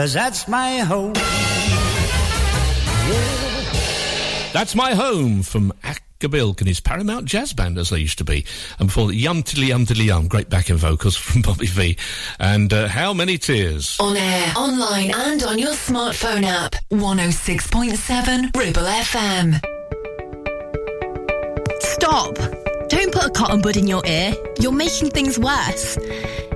cause 0.00 0.14
that's 0.14 0.48
my 0.48 0.78
home. 0.78 1.12
That's 4.54 4.74
My 4.74 4.94
Home 4.94 5.42
from 5.42 5.74
Acker 5.84 6.28
Bilk 6.28 6.62
and 6.62 6.68
his 6.68 6.80
Paramount 6.80 7.26
Jazz 7.26 7.52
Band, 7.52 7.76
as 7.76 7.90
they 7.90 7.98
used 7.98 8.16
to 8.16 8.24
be. 8.24 8.46
And 8.78 8.88
before 8.88 9.08
that, 9.08 9.14
Yum 9.14 9.42
Tiddly 9.42 9.66
Yum 9.66 9.84
Tiddly 9.84 10.06
Yum, 10.06 10.26
great 10.26 10.48
backing 10.48 10.76
vocals 10.76 11.16
from 11.18 11.42
Bobby 11.42 11.66
Vee. 11.66 11.98
And 12.38 12.72
uh, 12.72 12.88
How 12.88 13.12
Many 13.12 13.36
Tears? 13.36 13.98
On 14.00 14.16
air, 14.16 14.52
online, 14.56 15.12
and 15.14 15.42
on 15.42 15.58
your 15.58 15.72
smartphone 15.72 16.44
app. 16.44 16.76
106.7 16.90 18.56
Ribble 18.56 18.80
FM. 18.80 19.60
Stop! 21.82 22.36
Don't 22.88 23.12
put 23.12 23.26
a 23.26 23.30
cotton 23.30 23.60
bud 23.60 23.76
in 23.76 23.86
your 23.86 24.04
ear. 24.06 24.34
You're 24.58 24.72
making 24.72 25.10
things 25.10 25.38
worse. 25.38 25.96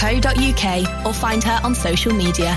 Pate 0.00 0.24
or 1.04 1.12
find 1.12 1.44
her 1.44 1.60
on 1.62 1.74
social 1.74 2.14
media. 2.14 2.56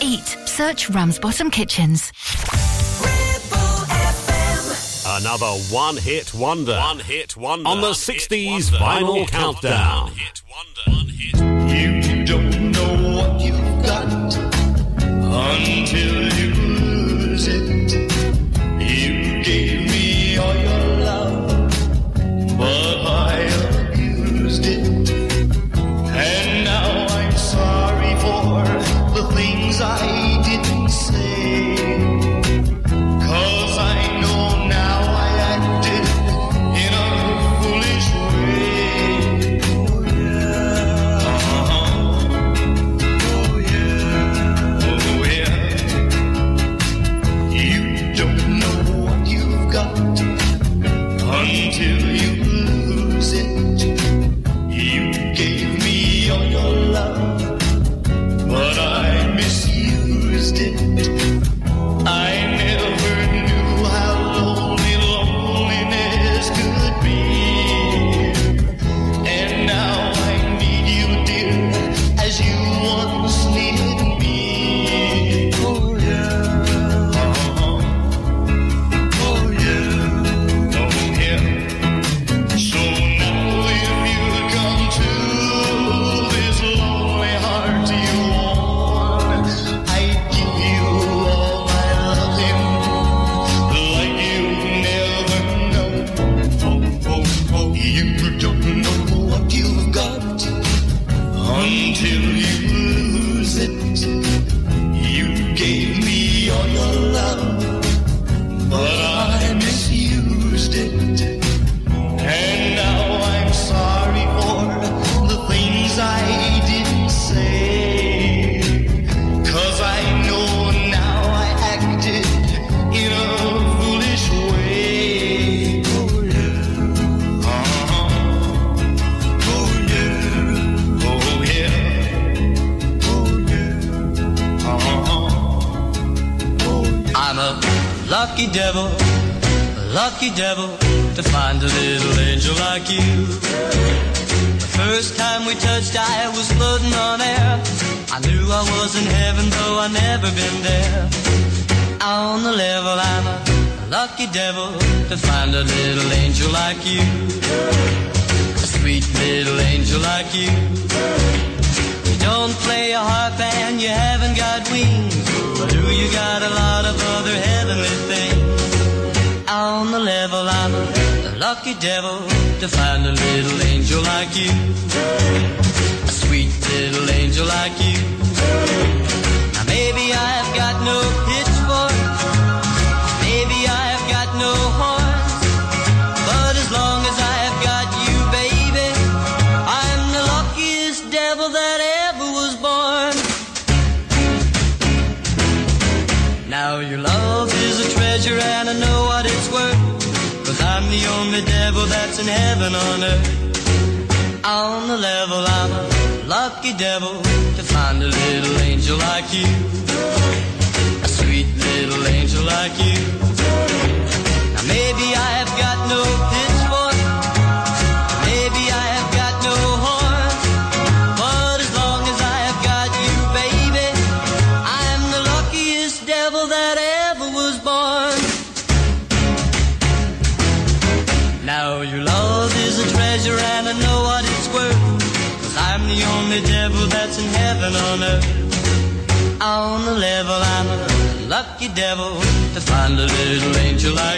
eat. 0.00 0.36
Search 0.46 0.90
Ramsbottom 0.90 1.50
Kitchens. 1.50 2.12
Another 5.08 5.46
one 5.70 5.96
hit 5.96 6.34
wonder. 6.34 6.76
One 6.76 6.98
hit 6.98 7.36
wonder. 7.36 7.68
On 7.68 7.80
the 7.80 7.92
60s 7.92 8.70
vinyl 8.70 9.26
countdown. 9.28 10.12
You 11.68 12.24
don't 12.24 12.72
know 12.72 13.16
what 13.16 13.40
you've 13.40 13.82
got 13.84 14.12
until 15.02 16.32
you 16.34 16.45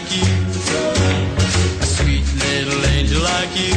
like 0.01 0.17
you. 0.17 0.23
A 1.81 1.87
sweet 1.87 2.25
little 2.35 2.87
angel 2.87 3.21
like 3.21 3.51
you. 3.59 3.75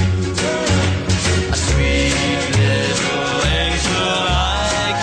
A 1.49 1.55
sweet 1.55 2.13
little 2.61 3.41
angel 3.47 4.05
like 4.29 5.01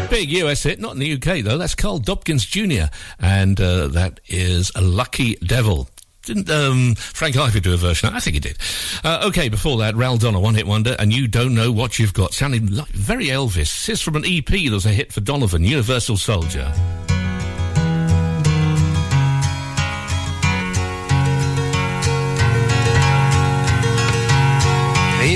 you. 0.00 0.08
Big 0.08 0.30
US 0.32 0.62
hit, 0.62 0.80
not 0.80 0.94
in 0.94 1.00
the 1.00 1.12
UK 1.14 1.44
though. 1.44 1.58
That's 1.58 1.74
Carl 1.74 2.00
Dobkins 2.00 2.48
Jr. 2.48 2.90
And 3.18 3.60
uh, 3.60 3.88
that 3.88 4.20
is 4.26 4.72
a 4.74 4.80
lucky 4.80 5.34
devil. 5.36 5.90
Didn't 6.22 6.48
um, 6.50 6.94
Frank 6.94 7.34
Ifield 7.34 7.62
do 7.62 7.74
a 7.74 7.76
version? 7.76 8.08
I 8.14 8.20
think 8.20 8.34
he 8.34 8.40
did. 8.40 8.56
Uh, 9.04 9.24
okay, 9.28 9.50
before 9.50 9.76
that, 9.78 9.96
Ral 9.96 10.16
Donner, 10.16 10.40
One 10.40 10.54
Hit 10.54 10.66
Wonder, 10.66 10.96
and 10.98 11.12
You 11.12 11.28
Don't 11.28 11.54
Know 11.54 11.72
What 11.72 11.98
You've 11.98 12.14
Got. 12.14 12.32
Sounding 12.32 12.68
like 12.68 12.88
very 12.88 13.26
Elvis. 13.26 13.86
This 13.86 13.88
is 13.90 14.00
from 14.00 14.16
an 14.16 14.24
EP 14.24 14.46
that 14.46 14.70
was 14.70 14.86
a 14.86 14.90
hit 14.90 15.12
for 15.12 15.20
Donovan, 15.20 15.62
Universal 15.64 16.16
Soldier. 16.16 16.72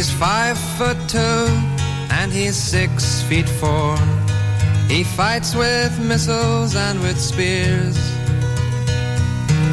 He's 0.04 0.12
five 0.12 0.58
foot 0.76 0.98
two 1.08 1.46
and 2.10 2.30
he's 2.30 2.56
six 2.56 3.22
feet 3.22 3.48
four. 3.48 3.96
He 4.86 5.02
fights 5.02 5.54
with 5.54 5.98
missiles 5.98 6.76
and 6.76 7.00
with 7.00 7.18
spears. 7.18 7.96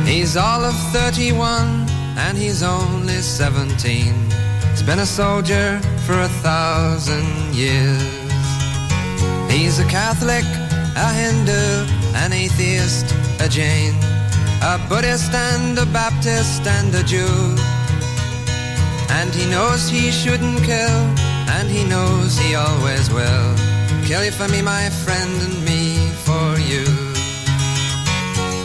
He's 0.06 0.38
all 0.38 0.64
of 0.64 0.74
31 0.94 1.86
and 2.16 2.38
he's 2.38 2.64
only 2.64 3.20
17. 3.20 4.32
He's 4.70 4.82
been 4.82 5.00
a 5.00 5.06
soldier 5.06 5.82
for 6.06 6.18
a 6.18 6.30
thousand 6.48 7.54
years. 7.54 8.02
He's 9.52 9.80
a 9.80 9.88
Catholic, 9.90 10.46
a 10.96 11.10
Hindu, 11.12 11.92
an 12.24 12.32
atheist, 12.32 13.14
a 13.42 13.50
Jain, 13.50 13.96
a 14.64 14.80
Buddhist 14.88 15.34
and 15.34 15.78
a 15.78 15.86
Baptist 15.88 16.66
and 16.66 16.96
a 16.96 17.04
Jew. 17.04 17.71
And 19.18 19.34
he 19.34 19.46
knows 19.50 19.90
he 19.90 20.12
shouldn't 20.12 20.64
kill, 20.64 21.00
and 21.56 21.70
he 21.70 21.84
knows 21.84 22.38
he 22.38 22.56
always 22.56 23.10
will. 23.12 23.56
Kill 24.06 24.24
you 24.26 24.32
for 24.32 24.48
me, 24.48 24.62
my 24.62 24.90
friend, 25.04 25.34
and 25.46 25.58
me 25.66 26.10
for 26.26 26.48
you. 26.72 26.86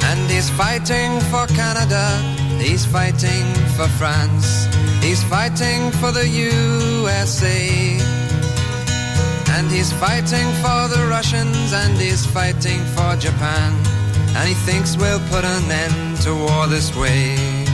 And 0.09 0.31
he's 0.31 0.51
fighting 0.51 1.21
for 1.31 1.47
Canada, 1.49 2.05
he's 2.59 2.87
fighting 2.87 3.47
for 3.77 3.89
France, 3.99 4.67
he's 5.03 5.23
fighting 5.25 5.91
for 6.01 6.11
the 6.13 6.27
USA. 6.27 7.99
And 9.57 9.71
he's 9.71 9.93
fighting 9.93 10.49
for 10.63 10.89
the 10.95 11.07
Russians, 11.09 11.73
and 11.73 11.95
he's 11.99 12.25
fighting 12.27 12.81
for 12.95 13.17
Japan. 13.17 13.73
And 14.37 14.49
he 14.49 14.55
thinks 14.69 14.97
we'll 14.97 15.25
put 15.31 15.45
an 15.45 15.71
end 15.71 16.21
to 16.23 16.35
war 16.35 16.67
this 16.67 16.95
way. 16.95 17.66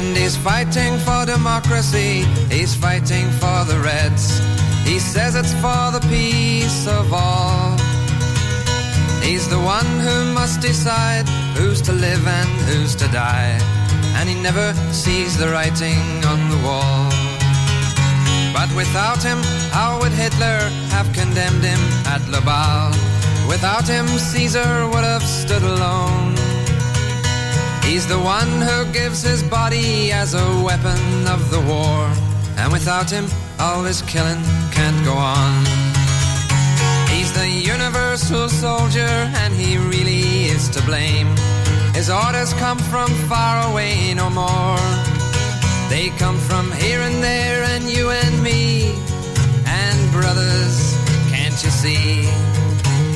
And 0.00 0.16
he's 0.16 0.34
fighting 0.34 0.96
for 1.00 1.26
democracy, 1.26 2.24
he's 2.48 2.74
fighting 2.74 3.28
for 3.32 3.58
the 3.68 3.78
Reds. 3.84 4.40
He 4.82 4.98
says 4.98 5.34
it's 5.34 5.52
for 5.60 5.92
the 5.92 6.00
peace 6.08 6.86
of 6.88 7.12
all. 7.12 7.76
He's 9.20 9.46
the 9.46 9.60
one 9.60 9.90
who 10.00 10.32
must 10.32 10.62
decide 10.62 11.28
who's 11.54 11.82
to 11.82 11.92
live 11.92 12.26
and 12.26 12.48
who's 12.68 12.94
to 12.96 13.08
die. 13.08 13.58
And 14.16 14.26
he 14.26 14.40
never 14.40 14.72
sees 14.90 15.36
the 15.36 15.48
writing 15.50 16.00
on 16.24 16.48
the 16.48 16.60
wall. 16.64 17.10
But 18.56 18.74
without 18.74 19.22
him, 19.22 19.42
how 19.70 20.00
would 20.00 20.12
Hitler 20.12 20.60
have 20.96 21.12
condemned 21.12 21.62
him 21.62 21.82
at 22.06 22.26
Laval? 22.26 22.96
Without 23.46 23.86
him, 23.86 24.06
Caesar 24.06 24.88
would 24.88 25.04
have 25.04 25.22
stood 25.22 25.62
alone. 25.62 26.39
He's 27.84 28.06
the 28.06 28.18
one 28.18 28.48
who 28.60 28.92
gives 28.92 29.22
his 29.22 29.42
body 29.42 30.12
as 30.12 30.34
a 30.34 30.62
weapon 30.62 31.26
of 31.26 31.50
the 31.50 31.60
war. 31.60 32.10
And 32.56 32.72
without 32.72 33.10
him, 33.10 33.26
all 33.58 33.82
this 33.82 34.02
killing 34.02 34.42
can't 34.70 35.04
go 35.04 35.14
on. 35.14 35.64
He's 37.08 37.32
the 37.32 37.48
universal 37.48 38.48
soldier, 38.48 39.12
and 39.42 39.54
he 39.54 39.76
really 39.76 40.46
is 40.46 40.68
to 40.70 40.82
blame. 40.82 41.28
His 41.94 42.08
orders 42.10 42.52
come 42.54 42.78
from 42.78 43.08
far 43.28 43.70
away 43.70 44.14
no 44.14 44.30
more. 44.30 44.78
They 45.88 46.10
come 46.18 46.38
from 46.38 46.70
here 46.72 47.00
and 47.00 47.22
there, 47.22 47.64
and 47.64 47.84
you 47.90 48.10
and 48.10 48.42
me. 48.42 48.94
And 49.66 50.12
brothers, 50.12 50.96
can't 51.30 51.58
you 51.64 51.70
see? 51.70 52.22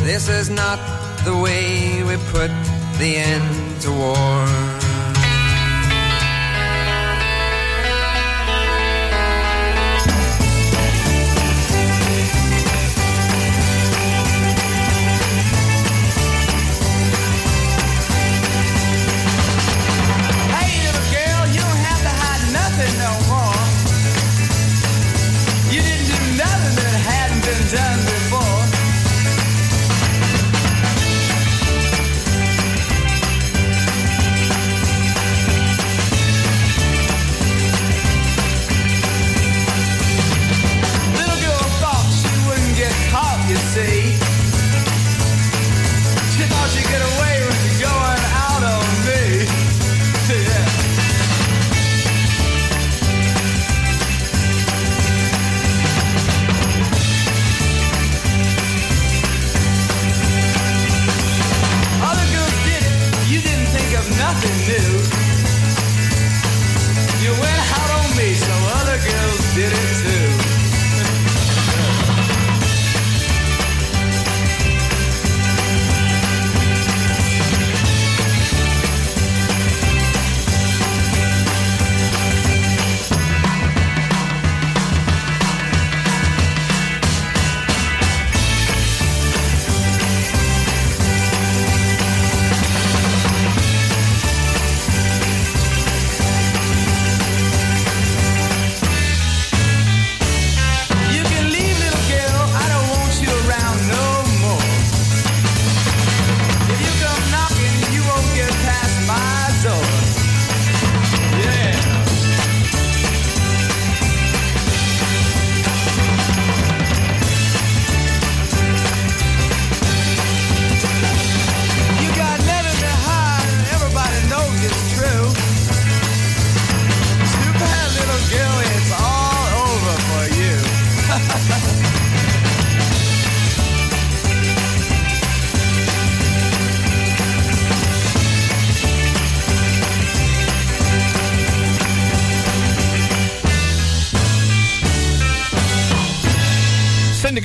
This 0.05 0.29
is 0.29 0.51
not 0.51 0.79
the 1.25 1.37
way 1.37 2.03
we 2.03 2.17
put 2.33 2.51
the 2.99 3.17
end 3.17 3.64
to 3.81 3.91
war. 3.91 4.84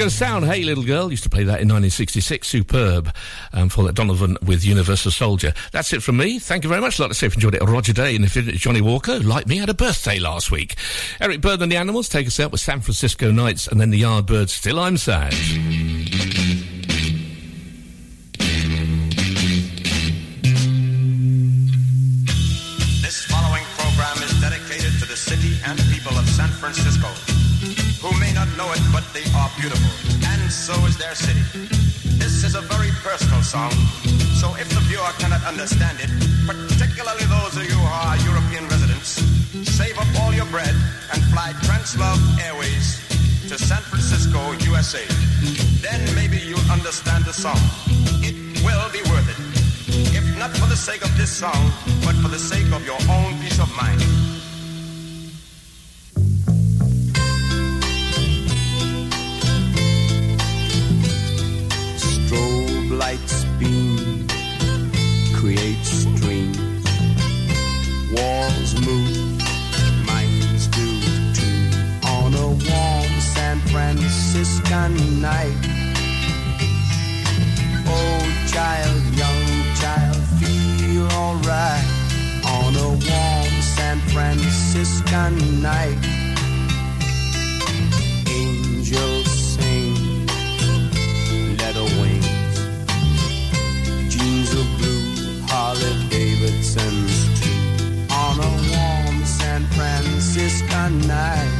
Syndicate 0.09 0.33
of 0.33 0.43
Sound, 0.43 0.45
Hey 0.45 0.63
Little 0.63 0.83
Girl, 0.83 1.11
used 1.11 1.23
to 1.23 1.29
play 1.29 1.43
that 1.43 1.61
in 1.61 1.67
1966, 1.67 2.47
superb. 2.47 3.13
Um, 3.53 3.69
for 3.69 3.83
that 3.83 3.95
Donovan 3.95 4.37
with 4.41 4.65
Universal 4.65 5.11
Soldier. 5.11 5.53
That's 5.71 5.93
it 5.93 6.01
from 6.01 6.17
me. 6.17 6.39
Thank 6.39 6.63
you 6.63 6.69
very 6.69 6.81
much. 6.81 6.99
Like 6.99 7.09
to 7.09 7.15
say 7.15 7.27
if 7.27 7.35
you 7.35 7.37
enjoyed 7.37 7.55
it, 7.55 7.61
Roger 7.63 7.93
Day 7.93 8.15
and 8.15 8.25
if 8.25 8.33
Johnny 8.33 8.81
Walker, 8.81 9.19
like 9.19 9.47
me, 9.47 9.57
had 9.57 9.69
a 9.69 9.73
birthday 9.73 10.19
last 10.19 10.51
week. 10.51 10.75
Eric 11.21 11.41
Burdon 11.41 11.63
and 11.63 11.71
the 11.71 11.77
Animals 11.77 12.09
take 12.09 12.27
us 12.27 12.39
out 12.39 12.51
with 12.51 12.61
San 12.61 12.81
Francisco 12.81 13.31
Nights 13.31 13.67
and 13.67 13.79
then 13.79 13.89
the 13.91 14.01
Yardbirds, 14.01 14.49
Still 14.49 14.79
I'm 14.79 14.97
Sad. 14.97 15.33
Their 31.09 31.15
city. 31.15 31.41
This 32.21 32.43
is 32.43 32.53
a 32.53 32.61
very 32.61 32.91
personal 33.01 33.41
song, 33.41 33.71
so 34.37 34.53
if 34.61 34.69
the 34.69 34.81
viewer 34.85 35.09
cannot 35.17 35.41
understand 35.43 35.97
it, 35.97 36.11
particularly 36.45 37.25
those 37.25 37.57
of 37.57 37.65
you 37.65 37.73
who 37.73 37.87
are 37.89 38.13
European 38.29 38.69
residents, 38.69 39.17
save 39.65 39.97
up 39.97 40.05
all 40.21 40.31
your 40.37 40.45
bread 40.53 40.75
and 41.13 41.19
fly 41.33 41.49
Translove 41.65 42.21
Airways 42.45 43.01
to 43.49 43.57
San 43.57 43.81
Francisco, 43.89 44.37
USA. 44.69 45.01
Then 45.81 45.97
maybe 46.13 46.37
you'll 46.37 46.69
understand 46.69 47.25
the 47.25 47.33
song. 47.33 47.57
It 48.21 48.37
will 48.61 48.85
be 48.93 49.01
worth 49.09 49.29
it. 49.33 49.39
If 50.13 50.25
not 50.37 50.51
for 50.61 50.69
the 50.69 50.77
sake 50.77 51.01
of 51.01 51.09
this 51.17 51.31
song, 51.31 51.73
but 52.05 52.13
for 52.21 52.29
the 52.29 52.37
sake 52.37 52.69
of 52.69 52.85
your 52.85 53.01
own 53.09 53.33
peace 53.41 53.57
of 53.57 53.69
mind. 53.81 53.97
Franciscan 74.39 75.21
night. 75.21 75.51
Oh, 77.85 78.21
child, 78.47 79.03
young 79.13 79.75
child, 79.75 80.15
feel 80.39 81.07
alright. 81.11 81.83
On 82.45 82.73
a 82.73 82.87
warm 82.87 83.61
San 83.61 83.99
Franciscan 84.13 85.61
night. 85.61 85.99
Angels 88.29 89.29
sing 89.29 90.25
leather 91.57 91.83
wings, 91.99 92.55
jeans 94.07 94.53
of 94.53 94.65
blue, 94.77 95.41
Harley 95.49 96.07
Davidson's 96.07 97.41
too. 97.41 98.07
On 98.09 98.39
a 98.39 98.51
warm 98.71 99.25
San 99.25 99.65
Francisco 99.75 100.87
night, 101.07 101.58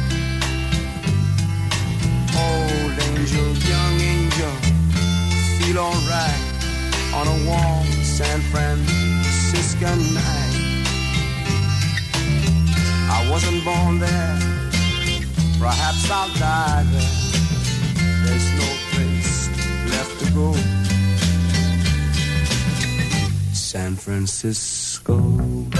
angel, 3.30 3.70
young 3.70 4.00
angel, 4.00 4.50
feel 5.58 5.78
alright. 5.78 6.46
On 7.14 7.26
a 7.26 7.46
warm 7.46 7.86
San 8.02 8.40
Francisco 8.40 9.86
night, 9.86 10.84
I 13.10 13.28
wasn't 13.30 13.64
born 13.64 13.98
there, 13.98 14.38
perhaps 15.58 16.10
I'll 16.10 16.28
die 16.38 16.84
there. 16.90 17.16
There's 18.24 18.50
no 18.52 18.68
place 18.92 19.48
left 19.90 20.20
to 20.20 20.32
go. 20.32 20.54
San 23.52 23.96
Francisco. 23.96 25.79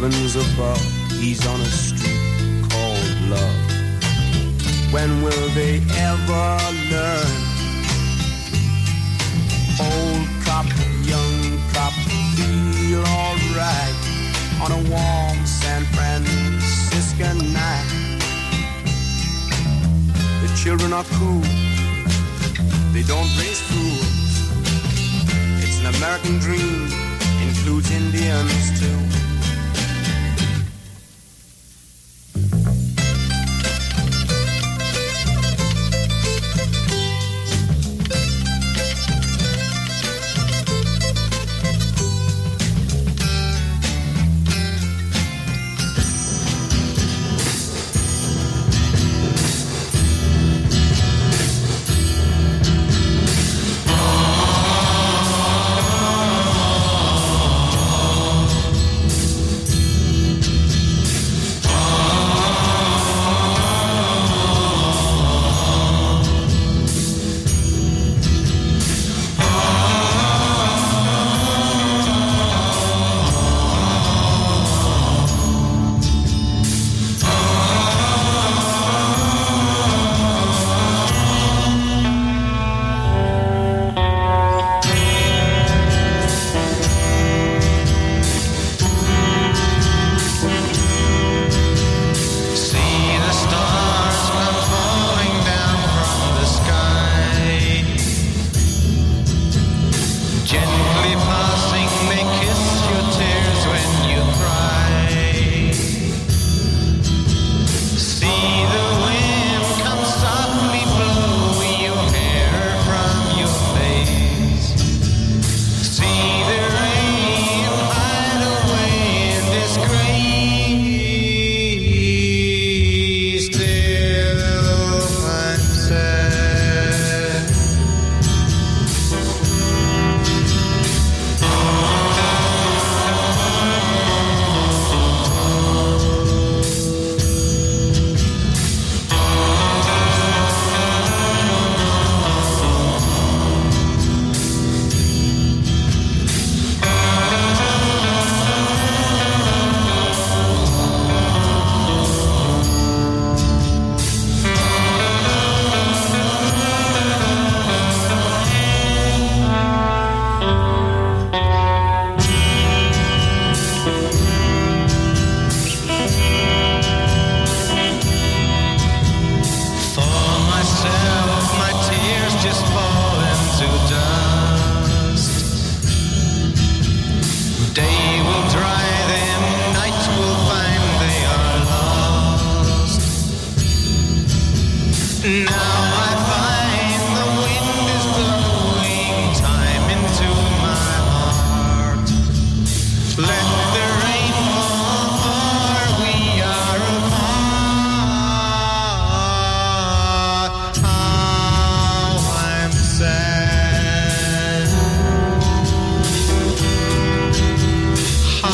Heavens 0.00 0.36
above, 0.36 0.80
he's 1.10 1.44
on 1.44 1.60
a 1.60 1.64
street 1.64 2.62
called 2.70 3.20
love. 3.28 4.92
When 4.92 5.22
will 5.22 5.48
they 5.58 5.82
ever 5.98 6.58
learn? 6.88 7.38
Old 9.82 10.28
cop, 10.46 10.66
young 11.02 11.58
cop, 11.74 11.92
feel 12.38 13.02
alright 13.02 13.96
on 14.62 14.70
a 14.70 14.82
warm 14.88 15.44
San 15.44 15.82
Francisco 15.86 17.34
night. 17.50 17.90
The 20.42 20.60
children 20.62 20.92
are 20.92 21.06
cool, 21.18 21.42
they 22.92 23.02
don't 23.02 23.30
raise 23.36 23.60
fools. 23.66 24.14
It's 25.60 25.80
an 25.80 25.86
American 25.96 26.38
dream, 26.38 26.86
includes 27.42 27.90
Indians 27.90 28.78
too. 28.78 29.27